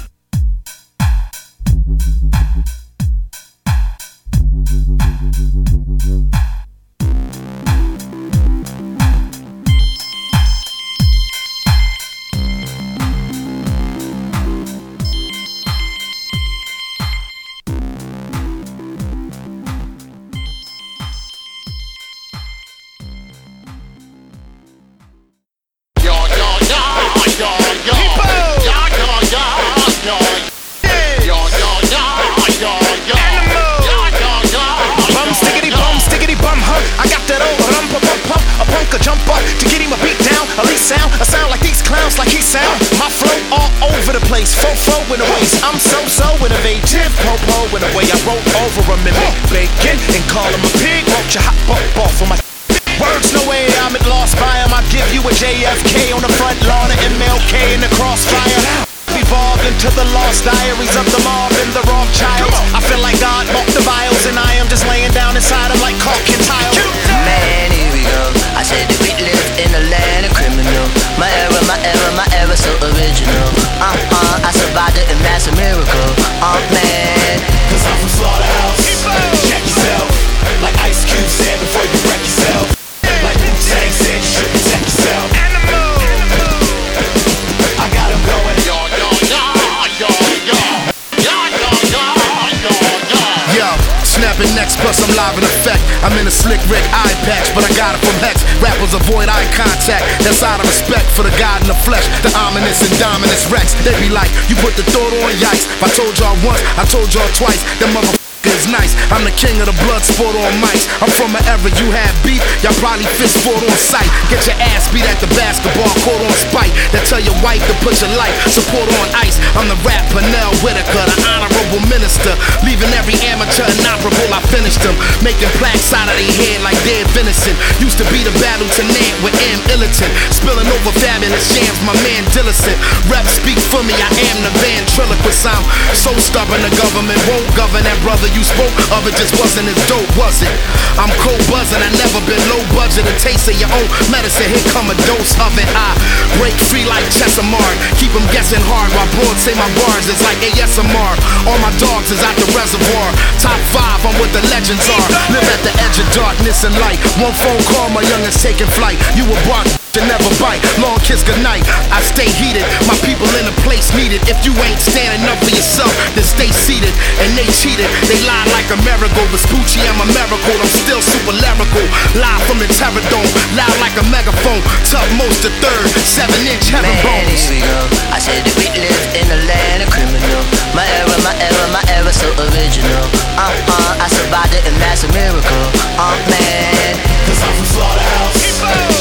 Twice. 107.28 107.64
Them 107.80 107.94
mother 107.94 108.29
is 108.48 108.72
nice. 108.72 108.96
I'm 109.12 109.28
the 109.28 109.36
king 109.36 109.60
of 109.60 109.68
the 109.68 109.76
blood 109.84 110.04
sport 110.06 110.32
on 110.36 110.54
mics. 110.64 110.88
I'm 111.04 111.12
from 111.12 111.36
an 111.36 111.44
era 111.44 111.68
you 111.76 111.92
had 111.92 112.12
beef, 112.24 112.40
y'all 112.64 112.76
probably 112.80 113.08
fist 113.20 113.36
fought 113.44 113.60
on 113.60 113.76
sight. 113.76 114.08
Get 114.32 114.48
your 114.48 114.56
ass 114.72 114.88
beat 114.96 115.04
at 115.04 115.20
the 115.20 115.28
basketball 115.36 115.92
court 116.08 116.22
on 116.24 116.32
spite. 116.40 116.72
That 116.96 117.04
tell 117.04 117.20
your 117.20 117.36
wife 117.44 117.60
to 117.68 117.76
put 117.84 118.00
your 118.00 118.12
life 118.16 118.32
support 118.48 118.88
on 118.88 119.08
ice. 119.20 119.36
I'm 119.60 119.68
the 119.68 119.80
rap 119.84 120.08
Pernell 120.16 120.56
Whitaker, 120.64 121.04
the 121.04 121.18
honorable 121.28 121.84
minister. 121.92 122.32
Leaving 122.64 122.92
every 122.96 123.20
amateur 123.28 123.68
inoperable, 123.68 124.32
I 124.32 124.40
finished 124.48 124.80
them. 124.86 124.96
Making 125.20 125.52
plaques 125.60 125.92
out 125.92 126.08
of 126.08 126.16
their 126.16 126.36
head 126.40 126.64
like 126.64 126.80
dead 126.88 127.12
venison. 127.12 127.56
Used 127.84 128.00
to 128.00 128.08
be 128.08 128.24
the 128.24 128.36
battle 128.40 128.70
tonight 128.80 129.16
with 129.20 129.36
M. 129.52 129.60
Illiton. 129.76 130.12
Spilling 130.32 130.70
over 130.80 130.96
fabulous 130.96 131.52
jams, 131.52 131.80
my 131.84 131.96
man 132.08 132.24
Dillicent. 132.32 132.78
Rep 133.12 133.28
speak 133.28 133.60
for 133.60 133.84
me, 133.84 133.96
I 134.00 134.10
am 134.32 134.38
the 134.48 134.54
ventriloquist. 134.64 135.44
I'm 135.50 135.64
so 135.96 136.12
stubborn, 136.20 136.62
the 136.62 136.72
government 136.80 137.20
won't 137.28 137.48
govern 137.56 137.84
that 137.84 138.00
brother 138.04 138.29
you 138.36 138.44
spoke 138.44 138.74
of. 138.94 139.06
It 139.08 139.16
just 139.18 139.34
wasn't 139.40 139.70
as 139.70 139.80
dope, 139.90 140.10
was 140.20 140.42
it? 140.44 140.54
I'm 141.00 141.12
cold 141.24 141.42
buzzing, 141.50 141.80
I 141.80 141.90
never 141.96 142.22
been 142.28 142.42
low 142.52 142.62
budget. 142.76 143.08
A 143.08 143.16
taste 143.18 143.48
of 143.50 143.56
your 143.58 143.72
own 143.72 143.88
medicine, 144.12 144.50
here 144.52 144.66
come 144.76 144.92
a 144.92 144.98
dose 145.08 145.34
of 145.40 145.54
it. 145.56 145.70
I 145.74 145.96
break 146.38 146.56
free 146.70 146.86
like 146.86 147.06
Chesamard, 147.10 147.76
keep 147.98 148.12
them 148.12 148.26
guessing 148.36 148.62
hard 148.68 148.92
while 148.94 149.10
broads 149.16 149.42
say 149.42 149.56
my 149.56 149.70
bars 149.80 150.06
is 150.12 150.20
like 150.22 150.38
ASMR. 150.44 151.14
All 151.48 151.60
my 151.64 151.74
dogs 151.80 152.12
is 152.12 152.22
out 152.22 152.36
the 152.36 152.50
reservoir. 152.54 153.08
Top 153.40 153.60
five, 153.72 154.04
I'm 154.04 154.16
what 154.20 154.32
the 154.36 154.44
legends 154.52 154.86
are. 154.92 155.08
Live 155.32 155.48
at 155.48 155.62
the 155.64 155.74
edge 155.82 155.98
of 155.98 156.08
darkness 156.12 156.68
and 156.68 156.76
light. 156.84 157.00
One 157.18 157.34
phone 157.34 157.64
call, 157.72 157.90
my 157.90 158.04
youngest 158.04 158.44
taking 158.44 158.70
flight. 158.76 159.00
You 159.16 159.26
were 159.26 159.42
bark 159.48 159.79
to 160.00 160.08
never 160.08 160.32
bite. 160.40 160.64
Long 160.80 160.96
kiss 161.04 161.24
goodnight. 161.28 161.68
I 161.92 162.00
stay 162.00 162.32
heated. 162.32 162.64
My 162.88 162.96
people 163.04 163.28
in 163.36 163.46
a 163.52 163.56
place 163.68 163.92
needed. 163.92 164.24
If 164.32 164.40
you 164.48 164.56
ain't 164.64 164.80
standing 164.80 165.28
up 165.28 165.40
for 165.44 165.52
yourself, 165.52 165.92
then 166.16 166.24
stay 166.24 166.48
seated. 166.56 166.96
And 167.20 167.36
they 167.36 167.48
cheated. 167.52 167.88
They 168.08 168.20
lied 168.24 168.48
like 168.56 168.70
a 168.72 168.80
miracle. 168.88 169.28
Vespucci, 169.36 169.84
I'm 169.84 170.00
a 170.00 170.08
miracle. 170.16 170.56
I'm 170.56 170.72
still 170.72 171.04
super 171.04 171.36
lyrical. 171.36 171.84
Live 172.16 172.42
from 172.48 172.64
the 172.64 172.70
Terror 172.72 173.04
Dome. 173.12 173.28
Loud 173.60 173.76
like 173.84 173.96
a 174.00 174.06
megaphone. 174.08 174.64
Tough 174.88 175.10
most 175.20 175.44
the 175.44 175.52
third. 175.60 175.86
Seven 176.08 176.40
inch 176.48 176.72
heaven 176.72 176.88
Man, 176.88 177.04
bones. 177.04 177.44
here 177.44 177.60
we 177.60 177.60
go. 177.60 177.80
I 178.16 178.20
said 178.24 178.40
that 178.48 178.56
we 178.56 178.72
live 178.80 179.04
in 179.20 179.28
a 179.36 179.40
land 179.52 179.84
of 179.84 179.90
criminal. 179.92 180.42
My 180.72 180.88
era, 181.04 181.16
my 181.28 181.36
era, 181.44 181.66
my 181.76 181.84
era 181.92 182.12
so 182.16 182.30
original. 182.40 183.04
Uh 183.36 183.52
uh, 183.52 184.06
I 184.06 184.08
survived 184.08 184.56
it 184.56 184.64
and 184.64 184.76
that's 184.80 185.04
a 185.04 185.12
miracle. 185.12 185.66
Uh 186.00 186.16
man. 186.32 186.96
Cause 187.28 187.42
I'm 187.44 187.54
from 187.60 187.68
Slaughterhouse. 187.68 188.34
Check 188.40 188.48
yourself. 188.48 188.99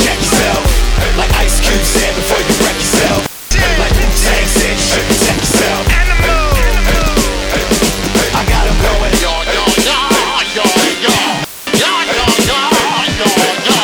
Like 1.16 1.32
Ice 1.42 1.59
Cube 1.61 1.82
said 1.82 2.14
before 2.14 2.38
you 2.38 2.55
wreck 2.62 2.78
yourself. 2.78 3.26
Like 3.78 3.94
Wu 3.99 4.07
Tang 4.18 4.46
said, 4.46 4.74
you 4.74 4.86
should 4.86 5.07
protect 5.07 5.38
yourself. 5.42 5.82
I 8.34 8.42
got 8.46 8.64
him 8.66 8.78
going. 8.82 9.14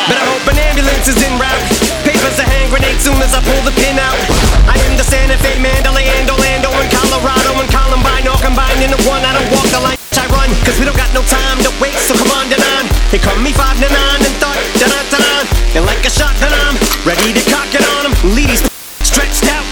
But 0.05 0.17
I 0.21 0.25
hope 0.29 0.45
an 0.47 0.59
ambulance 0.59 1.07
is 1.09 1.17
en 1.23 1.33
route. 1.41 1.65
Papers 2.05 2.37
a 2.37 2.45
hand 2.45 2.69
grenade 2.69 3.01
soon 3.01 3.17
as 3.25 3.33
I 3.33 3.41
pull 3.41 3.61
the 3.65 3.73
pin 3.73 3.97
out. 3.97 4.19
I 4.69 4.77
am 4.85 4.93
the 4.95 5.03
Santa 5.03 5.35
Fe 5.41 5.57
man, 5.57 5.81
Deland, 5.81 6.29
Orlando, 6.29 6.69
and 6.77 6.89
Colorado, 6.93 7.57
and 7.57 7.69
Columbine, 7.73 8.27
all 8.29 8.37
combined 8.37 8.85
into 8.85 9.01
one. 9.09 9.25
I 9.25 9.33
don't 9.33 9.49
walk 9.49 9.65
the 9.73 9.81
line, 9.81 9.97
I 9.97 10.25
run, 10.29 10.53
cause 10.61 10.77
we 10.77 10.85
don't 10.85 10.97
got 10.97 11.09
no 11.17 11.25
time 11.25 11.57
to 11.65 11.71
waste, 11.81 12.05
so 12.05 12.13
come 12.13 12.29
on, 12.37 12.53
on. 12.53 12.85
They 13.09 13.17
call 13.17 13.35
me 13.41 13.49
five 13.51 13.81
to 13.81 13.89
nine 13.89 14.21
and 14.21 14.35
thought, 14.37 14.61
da 14.77 14.87
da 14.93 15.01
da. 15.09 15.25
And 15.73 15.83
like 15.89 16.05
a 16.05 16.11
shotgun, 16.13 16.53
I'm 16.53 16.77
ready 17.05 17.37
to 17.37 17.43
cock 17.53 17.69
it 17.69 17.85
on 17.85 18.09
them. 18.09 18.13
Ladies 18.33 18.65
stretched 19.05 19.45
out 19.53 19.63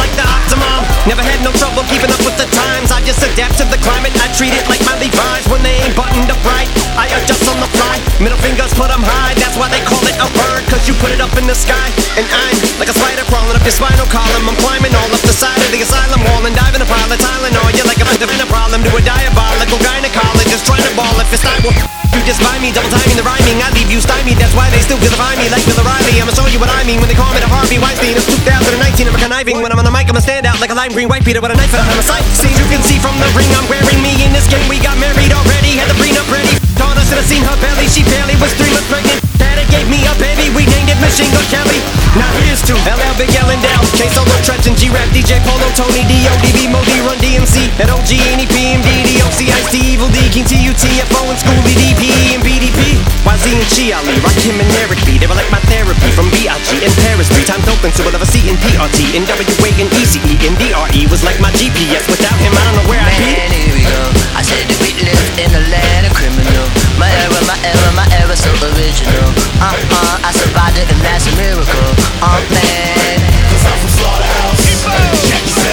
like 0.00 0.12
the 0.16 0.24
Optimum. 0.24 0.80
Never 1.04 1.20
had 1.20 1.38
no 1.44 1.52
trouble 1.60 1.84
keeping 1.92 2.08
up 2.08 2.18
with 2.24 2.34
the 2.40 2.48
times. 2.48 2.88
I 2.88 3.04
just 3.04 3.20
adapt 3.20 3.60
to 3.60 3.68
the 3.68 3.76
climate. 3.84 4.16
I 4.16 4.26
treat 4.32 4.56
it 4.56 4.64
like 4.64 4.80
my 4.88 4.96
Levi's 4.96 5.44
when 5.52 5.60
they 5.60 5.76
ain't 5.84 5.92
buttoned 5.92 6.32
up 6.32 6.40
right. 6.48 6.66
I 6.96 7.12
adjust 7.12 7.44
on 7.46 7.60
the 7.60 7.68
fly. 7.76 8.00
Middle 8.18 8.40
fingers 8.40 8.72
put 8.72 8.88
'em 8.88 9.04
high. 9.04 9.36
That's 9.36 9.60
why 9.60 9.68
they 9.68 9.84
call 9.84 10.00
it 10.08 10.16
a 10.16 10.28
bird. 10.32 10.64
Cause 10.72 10.88
you 10.88 10.96
put 10.96 11.12
it 11.12 11.20
up 11.20 11.36
in 11.36 11.44
the 11.44 11.54
sky. 11.54 11.92
And 12.16 12.24
I'm 12.32 12.56
like 12.80 12.88
a 12.88 12.96
spider 12.96 13.24
crawling 13.28 13.54
up 13.54 13.62
your 13.62 13.76
spinal 13.76 14.08
column. 14.08 14.48
I'm 14.48 14.56
climbing 14.56 14.96
all 14.96 15.12
up 15.12 15.22
the 15.28 15.36
side 15.36 15.60
of 15.60 15.70
the 15.70 15.84
asylum 15.84 16.24
wall 16.24 16.40
and 16.48 16.56
diving 16.56 16.80
a 16.80 16.88
pile 16.88 17.12
of 17.12 17.20
Tylenol. 17.20 17.68
You're 17.76 17.84
like 17.84 18.00
in 18.36 18.40
a 18.40 18.46
problem 18.46 18.82
to 18.82 18.90
a 18.96 19.02
diabolical 19.02 19.78
gynecologist 19.78 20.64
trying 20.64 20.82
to 20.88 20.92
ball 20.96 21.20
if 21.20 21.32
it's 21.32 21.44
not. 21.44 21.95
Just 22.26 22.42
buy 22.42 22.58
me, 22.58 22.74
double 22.74 22.90
timing 22.90 23.14
the 23.14 23.22
rhyming. 23.22 23.62
I 23.62 23.70
leave 23.70 23.86
you 23.86 24.02
stymied. 24.02 24.34
That's 24.42 24.50
why 24.50 24.66
they 24.74 24.82
still 24.82 24.98
vilify 24.98 25.38
me 25.38 25.46
like 25.46 25.62
Bill 25.62 25.78
O'Reilly. 25.78 26.18
I'ma 26.18 26.34
show 26.34 26.50
you 26.50 26.58
what 26.58 26.66
I 26.66 26.82
mean 26.82 26.98
when 26.98 27.06
they 27.06 27.14
call 27.14 27.30
me 27.30 27.38
the 27.38 27.46
Harvey 27.46 27.78
Weinstein. 27.78 28.18
It's 28.18 28.26
2019. 28.26 29.06
I'm 29.06 29.14
conniving 29.14 29.62
when 29.62 29.70
I'm 29.70 29.78
on 29.78 29.86
the 29.86 29.94
mic. 29.94 30.10
I'ma 30.10 30.18
stand 30.18 30.42
out 30.42 30.58
like 30.58 30.74
a 30.74 30.76
lime 30.76 30.90
green 30.90 31.06
white 31.06 31.22
Peter 31.22 31.38
with 31.38 31.54
a 31.54 31.56
knife 31.56 31.70
and 31.70 31.86
I'm 31.86 31.94
a 31.94 32.02
sight. 32.02 32.26
See, 32.34 32.50
you 32.50 32.66
can 32.66 32.82
see 32.82 32.98
from 32.98 33.14
the 33.22 33.30
ring 33.38 33.46
I'm 33.54 33.70
wearing 33.70 34.02
me 34.02 34.18
in 34.26 34.34
this 34.34 34.50
game. 34.50 34.66
We 34.66 34.82
got 34.82 34.98
married 34.98 35.30
already, 35.30 35.78
had 35.78 35.86
the 35.86 35.94
prenup 36.02 36.26
ready. 36.26 36.50
Taught 36.74 36.98
us 36.98 37.14
and 37.14 37.22
I 37.22 37.24
seen 37.30 37.46
her 37.46 37.56
belly. 37.62 37.86
She 37.86 38.02
barely 38.02 38.34
was 38.42 38.50
three 38.58 38.74
months 38.74 38.90
pregnant. 38.90 39.25
Gave 39.70 39.88
me 39.90 39.98
a 40.06 40.14
baby. 40.22 40.46
We 40.54 40.62
named 40.70 40.90
it 40.90 40.98
Machine 41.02 41.28
Gun 41.34 41.42
Kelly. 41.50 41.80
Now 42.14 42.30
here's 42.46 42.62
to 42.70 42.74
LL 42.86 43.14
Big 43.18 43.32
L 43.34 43.50
and 43.50 43.60
Down. 43.60 43.82
K 43.98 44.06
Solo 44.08 44.30
Treach 44.46 44.64
and 44.70 44.78
G 44.78 44.88
Rap 44.88 45.08
DJ 45.10 45.42
Polo 45.42 45.68
Tony 45.74 46.06
DODB 46.06 46.70
Moe 46.70 46.84
Dee 46.86 47.02
Run 47.02 47.18
DMC 47.18 47.68
and 47.82 47.90
OG 47.90 48.10
Any 48.32 48.46
PMD 48.46 48.88
DOC 49.16 49.50
Ice 49.50 49.68
T 49.74 49.82
Evil 49.94 50.08
D 50.14 50.22
King 50.30 50.46
TUTFO 50.46 51.20
and 51.28 51.38
Schooly 51.38 51.74
DP 51.76 52.02
and 52.34 52.42
BDP. 52.46 53.02
YZ 53.26 53.44
and 53.52 53.68
Chi 53.68 53.86
Ali, 53.90 54.14
Rakim 54.22 54.56
and 54.56 54.70
Eric 54.86 55.02
B. 55.04 55.18
They 55.18 55.26
were 55.26 55.36
like 55.36 55.50
my 55.50 55.60
therapy 55.66 56.10
from 56.14 56.30
BIG 56.30 56.86
and 56.86 56.94
Paris 57.02 57.28
B. 57.34 57.42
Time 57.42 57.62
open 57.66 57.90
so 57.90 58.06
we'll 58.06 58.14
ever 58.14 58.28
see 58.28 58.46
in 58.46 58.56
PRT 58.62 59.18
and 59.18 59.26
WA 59.26 59.70
and 59.82 59.90
ECE 59.98 60.34
and 60.46 60.54
DRE 60.62 61.02
was 61.10 61.26
like 61.26 61.42
my 61.42 61.50
GPS. 61.58 62.06
Without 62.06 62.38
him, 62.38 62.54
I 62.54 62.62
don't 62.70 62.76
know 62.80 62.86
where 62.86 63.02
I'd 63.02 63.18
be. 63.18 63.34
Man, 63.34 63.50
here 63.50 63.74
we 63.74 63.82
go. 63.82 64.02
I 64.38 64.46
said 64.46 64.62
that 64.62 64.78
we 64.78 64.94
live 65.02 65.26
in 65.42 65.50
a 65.52 65.62
land 65.74 66.06
of 66.06 66.14
criminal. 66.14 66.85
My 66.98 67.10
era, 67.12 67.40
my 67.44 67.58
era, 67.60 67.92
my 67.92 68.06
era 68.16 68.36
so 68.36 68.50
original. 68.72 69.28
Uh 69.60 69.76
uh, 69.92 70.28
I 70.28 70.32
survived 70.32 70.78
it 70.78 70.88
and 70.88 71.00
that's 71.04 71.26
a 71.28 71.32
miracle. 71.36 71.90
Uh 72.24 72.40
man. 72.48 73.20
Cause 73.52 73.64
I'm 73.68 73.78
from 73.78 73.90
Slaughterhouse. 74.00 75.65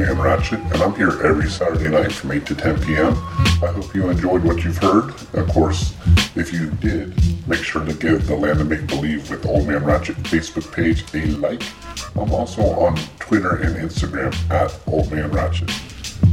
Man 0.00 0.18
Ratchet, 0.18 0.60
and 0.60 0.76
I'm 0.76 0.94
here 0.94 1.22
every 1.22 1.50
Saturday 1.50 1.90
night 1.90 2.10
from 2.10 2.32
8 2.32 2.46
to 2.46 2.54
10 2.54 2.80
p.m. 2.84 3.12
I 3.62 3.66
hope 3.66 3.94
you 3.94 4.08
enjoyed 4.08 4.42
what 4.42 4.64
you've 4.64 4.78
heard. 4.78 5.10
Of 5.34 5.46
course, 5.48 5.94
if 6.34 6.54
you 6.54 6.70
did, 6.70 7.14
make 7.46 7.62
sure 7.62 7.84
to 7.84 7.92
give 7.92 8.26
the 8.26 8.34
Land 8.34 8.62
of 8.62 8.68
Make 8.68 8.86
Believe 8.86 9.28
with 9.28 9.44
Old 9.44 9.68
Man 9.68 9.84
Ratchet 9.84 10.16
Facebook 10.16 10.72
page 10.72 11.04
a 11.12 11.36
like. 11.36 11.62
I'm 12.16 12.32
also 12.32 12.62
on 12.62 12.96
Twitter 13.18 13.56
and 13.56 13.76
Instagram 13.76 14.32
at 14.50 14.74
Old 14.86 15.12
Man 15.12 15.30
Ratchet. 15.32 15.70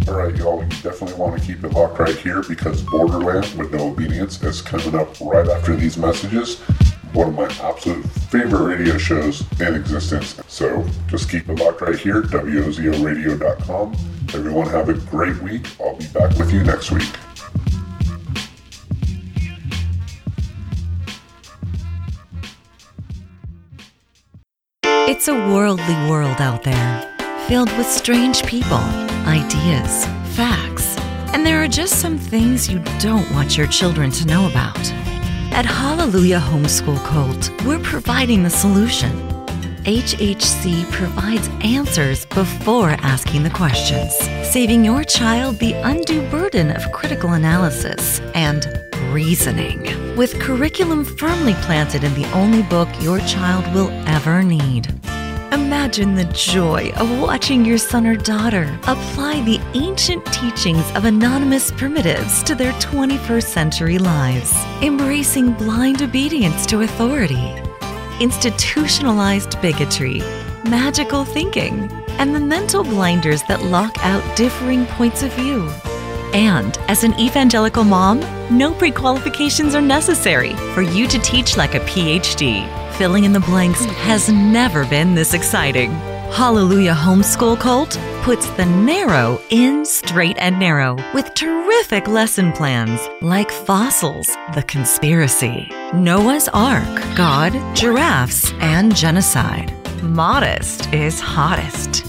Alright, 0.08 0.38
y'all, 0.38 0.64
you 0.64 0.70
definitely 0.82 1.16
want 1.16 1.38
to 1.38 1.46
keep 1.46 1.62
it 1.62 1.74
locked 1.74 2.00
right 2.00 2.16
here 2.16 2.44
because 2.44 2.82
Borderland 2.84 3.54
with 3.58 3.74
No 3.74 3.90
Obedience 3.90 4.42
is 4.44 4.62
coming 4.62 4.96
up 4.96 5.20
right 5.20 5.48
after 5.50 5.76
these 5.76 5.98
messages. 5.98 6.62
One 7.14 7.30
of 7.30 7.36
my 7.36 7.68
absolute 7.68 8.06
favorite 8.30 8.76
radio 8.76 8.98
shows 8.98 9.44
in 9.60 9.76
existence. 9.76 10.40
So 10.48 10.86
just 11.08 11.30
keep 11.30 11.50
it 11.50 11.60
locked 11.60 11.82
right 11.82 11.98
here, 11.98 12.22
WOZORadio.com. 12.22 13.96
Everyone 14.34 14.68
have 14.70 14.90
a 14.90 14.94
great 14.94 15.42
week. 15.42 15.68
I'll 15.80 15.96
be 15.96 16.06
back 16.08 16.38
with 16.38 16.52
you 16.52 16.64
next 16.64 16.92
week. 16.92 17.10
It's 25.10 25.30
a 25.30 25.34
worldly 25.34 25.96
world 26.10 26.42
out 26.42 26.64
there, 26.64 27.16
filled 27.48 27.76
with 27.78 27.88
strange 27.88 28.44
people, 28.44 28.78
ideas, 29.26 30.06
facts, 30.36 30.98
and 31.34 31.46
there 31.46 31.64
are 31.64 31.68
just 31.68 32.02
some 32.02 32.18
things 32.18 32.70
you 32.70 32.80
don't 33.00 33.30
want 33.32 33.58
your 33.58 33.68
children 33.68 34.12
to 34.12 34.28
know 34.28 34.50
about. 34.50 35.07
At 35.58 35.66
Hallelujah 35.66 36.40
Homeschool 36.40 37.04
Cult, 37.04 37.50
we're 37.66 37.80
providing 37.80 38.44
the 38.44 38.50
solution. 38.52 39.10
HHC 39.86 40.84
provides 40.92 41.50
answers 41.64 42.28
before 42.28 42.92
asking 42.92 43.42
the 43.42 43.50
questions, 43.50 44.14
saving 44.48 44.86
your 44.86 45.04
child 45.04 45.58
the 45.58 45.74
undue 45.74 46.22
burden 46.30 46.70
of 46.70 46.92
critical 46.92 47.32
analysis 47.32 48.20
and 48.36 48.68
reasoning. 49.12 49.82
With 50.16 50.40
curriculum 50.40 51.04
firmly 51.04 51.56
planted 51.64 52.04
in 52.04 52.14
the 52.14 52.32
only 52.34 52.62
book 52.62 52.88
your 53.02 53.18
child 53.22 53.66
will 53.74 53.90
ever 54.08 54.44
need. 54.44 54.94
Imagine 55.54 56.14
the 56.14 56.26
joy 56.26 56.92
of 56.98 57.22
watching 57.22 57.64
your 57.64 57.78
son 57.78 58.06
or 58.06 58.18
daughter 58.18 58.78
apply 58.84 59.42
the 59.44 59.62
ancient 59.76 60.26
teachings 60.26 60.84
of 60.94 61.06
anonymous 61.06 61.72
primitives 61.72 62.44
to 62.44 62.54
their 62.54 62.74
21st 62.74 63.44
century 63.44 63.98
lives, 63.98 64.54
embracing 64.82 65.54
blind 65.54 66.02
obedience 66.02 66.66
to 66.66 66.82
authority, 66.82 67.56
institutionalized 68.20 69.62
bigotry, 69.62 70.20
magical 70.66 71.24
thinking, 71.24 71.90
and 72.20 72.36
the 72.36 72.42
mental 72.42 72.84
blinders 72.84 73.42
that 73.44 73.64
lock 73.64 73.96
out 74.04 74.36
differing 74.36 74.86
points 74.86 75.24
of 75.24 75.32
view. 75.34 75.70
And 76.34 76.78
as 76.90 77.06
an 77.06 77.18
evangelical 77.18 77.86
mom, 77.86 78.20
no 78.56 78.74
pre 78.74 78.92
qualifications 78.92 79.76
are 79.76 79.82
necessary 79.82 80.54
for 80.74 80.82
you 80.82 81.08
to 81.08 81.18
teach 81.20 81.56
like 81.56 81.74
a 81.74 81.80
PhD. 81.82 82.68
Filling 82.98 83.26
in 83.26 83.34
the 83.34 83.40
blanks 83.40 83.86
has 83.86 84.28
never 84.28 84.84
been 84.84 85.14
this 85.14 85.36
exciting. 85.36 85.92
Hallelujah 86.32 86.96
Homeschool 86.96 87.60
Cult 87.60 87.92
puts 88.24 88.50
the 88.58 88.66
narrow 88.66 89.40
in 89.52 89.86
straight 89.86 90.36
and 90.40 90.60
narrow 90.60 90.96
with 91.14 91.32
terrific 91.36 92.08
lesson 92.08 92.52
plans 92.54 93.00
like 93.22 93.52
Fossils, 93.52 94.36
The 94.56 94.64
Conspiracy, 94.64 95.70
Noah's 95.94 96.50
Ark, 96.56 96.88
God, 97.16 97.54
Giraffes, 97.76 98.52
and 98.54 98.96
Genocide. 98.96 99.72
Modest 100.02 100.92
is 100.92 101.20
hottest. 101.20 102.04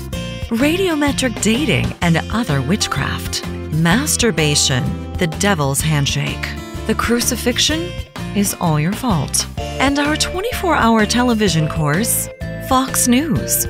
Radiometric 0.49 1.43
dating 1.43 1.95
and 2.01 2.17
other 2.33 2.63
witchcraft. 2.63 3.47
Masturbation, 3.75 5.13
the 5.19 5.27
devil's 5.27 5.83
handshake. 5.83 6.49
The 6.87 6.95
crucifixion 6.95 7.91
is 8.37 8.55
all 8.61 8.79
your 8.79 8.93
fault. 8.93 9.47
And 9.59 9.99
our 9.99 10.17
24 10.17 10.77
hour 10.77 11.07
television 11.07 11.69
course, 11.69 12.29
Fox 12.69 13.09
News. 13.09 13.67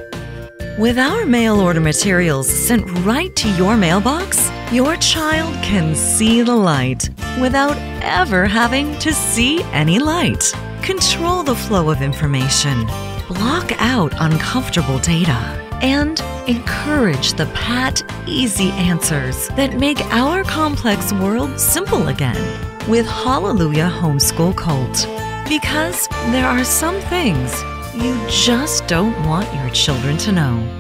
With 0.79 0.99
our 0.99 1.27
mail 1.27 1.59
order 1.61 1.81
materials 1.81 2.49
sent 2.49 2.89
right 3.05 3.35
to 3.37 3.49
your 3.57 3.77
mailbox, 3.77 4.51
your 4.73 4.97
child 4.97 5.53
can 5.63 5.95
see 5.95 6.43
the 6.43 6.55
light 6.55 7.11
without 7.41 7.77
ever 8.03 8.47
having 8.47 8.97
to 8.99 9.13
see 9.13 9.63
any 9.73 9.99
light. 9.99 10.53
Control 10.83 11.43
the 11.43 11.57
flow 11.57 11.91
of 11.91 12.01
information, 12.01 12.87
block 13.27 13.73
out 13.81 14.13
uncomfortable 14.21 14.99
data, 15.01 15.37
and 15.83 16.21
encourage 16.49 17.33
the 17.33 17.47
pat, 17.55 18.03
easy 18.27 18.71
answers 18.71 19.49
that 19.57 19.75
make 19.75 20.01
our 20.13 20.45
complex 20.45 21.13
world 21.13 21.59
simple 21.59 22.09
again 22.09 22.68
with 22.89 23.07
Hallelujah 23.07 23.93
Homeschool 24.01 24.57
Cult. 24.57 25.07
Because 25.47 26.09
there 26.32 26.47
are 26.47 26.64
some 26.64 26.99
things 27.03 27.62
you 27.95 28.18
just 28.28 28.86
don't 28.86 29.14
want 29.26 29.53
your 29.55 29.68
children 29.70 30.16
to 30.18 30.32
know. 30.32 30.74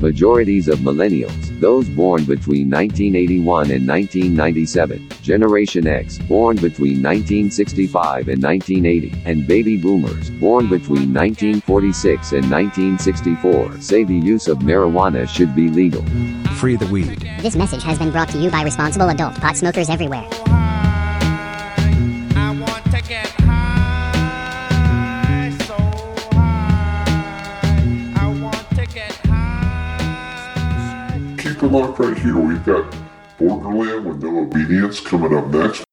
Majorities 0.00 0.68
of 0.68 0.78
millennials, 0.78 1.60
those 1.60 1.88
born 1.88 2.24
between 2.24 2.70
1981 2.70 3.70
and 3.70 3.86
1997, 3.86 5.08
Generation 5.22 5.86
X, 5.86 6.18
born 6.18 6.56
between 6.56 7.02
1965 7.02 8.28
and 8.28 8.42
1980, 8.42 9.22
and 9.24 9.46
baby 9.46 9.76
boomers, 9.76 10.30
born 10.30 10.68
between 10.68 11.12
1946 11.12 12.32
and 12.32 12.50
1964, 12.50 13.80
say 13.80 14.04
the 14.04 14.14
use 14.14 14.46
of 14.46 14.58
marijuana 14.58 15.28
should 15.28 15.54
be 15.54 15.68
legal. 15.68 16.04
Free 16.54 16.76
the 16.76 16.86
weed. 16.86 17.20
This 17.40 17.56
message 17.56 17.82
has 17.82 17.98
been 17.98 18.12
brought 18.12 18.28
to 18.30 18.38
you 18.38 18.50
by 18.50 18.62
responsible 18.62 19.08
adult 19.08 19.34
pot 19.36 19.56
smokers 19.56 19.90
everywhere. 19.90 20.28
Keep 31.68 31.74
it 31.74 31.80
locked 31.80 31.98
right 31.98 32.16
here. 32.16 32.38
We've 32.38 32.64
got 32.64 32.96
Borderland 33.38 34.06
with 34.06 34.22
No 34.22 34.38
Obedience 34.38 35.00
coming 35.00 35.36
up 35.36 35.48
next. 35.48 35.84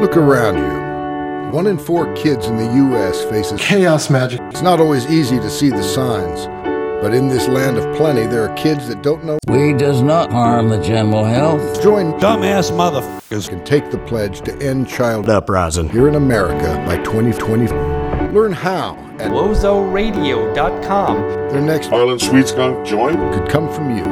Look 0.00 0.16
around 0.16 0.58
you. 0.58 1.52
One 1.56 1.68
in 1.68 1.78
four 1.78 2.12
kids 2.16 2.46
in 2.46 2.56
the 2.56 2.64
U.S. 2.64 3.22
faces 3.26 3.60
chaos 3.60 4.10
magic. 4.10 4.40
It's 4.50 4.62
not 4.62 4.80
always 4.80 5.06
easy 5.06 5.36
to 5.36 5.48
see 5.48 5.70
the 5.70 5.84
signs, 5.84 6.46
but 7.00 7.14
in 7.14 7.28
this 7.28 7.46
land 7.46 7.78
of 7.78 7.96
plenty, 7.96 8.26
there 8.26 8.42
are 8.48 8.56
kids 8.56 8.88
that 8.88 9.04
don't 9.04 9.24
know. 9.24 9.38
Weed 9.46 9.78
does 9.78 10.02
not 10.02 10.32
harm 10.32 10.68
the 10.68 10.82
general 10.82 11.24
health. 11.24 11.80
Join 11.80 12.14
dumbass 12.14 12.72
motherfuckers 12.72 13.48
can 13.48 13.64
take 13.64 13.92
the 13.92 13.98
pledge 13.98 14.40
to 14.40 14.56
end 14.60 14.88
child 14.88 15.28
uprising 15.28 15.88
here 15.88 16.08
in 16.08 16.16
America 16.16 16.74
by 16.88 16.96
2020. 17.04 17.68
Learn 18.32 18.50
how 18.50 19.05
at 19.20 19.30
WozoRadio.com. 19.30 21.16
Their 21.50 21.60
next 21.60 21.92
Island 21.92 22.20
Sweet 22.20 22.48
Skunk 22.48 22.86
join 22.86 23.14
could 23.32 23.48
come 23.48 23.72
from 23.72 23.96
you. 23.96 24.04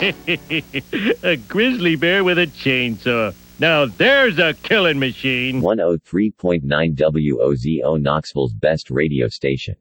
a 1.22 1.36
grizzly 1.36 1.94
bear 1.96 2.24
with 2.24 2.38
a 2.38 2.46
chainsaw. 2.46 3.34
Now 3.58 3.84
there's 3.84 4.38
a 4.38 4.54
killing 4.54 4.98
machine. 4.98 5.60
103.9 5.60 6.62
WOZO 6.62 8.00
Knoxville's 8.00 8.54
best 8.54 8.90
radio 8.90 9.28
station. 9.28 9.76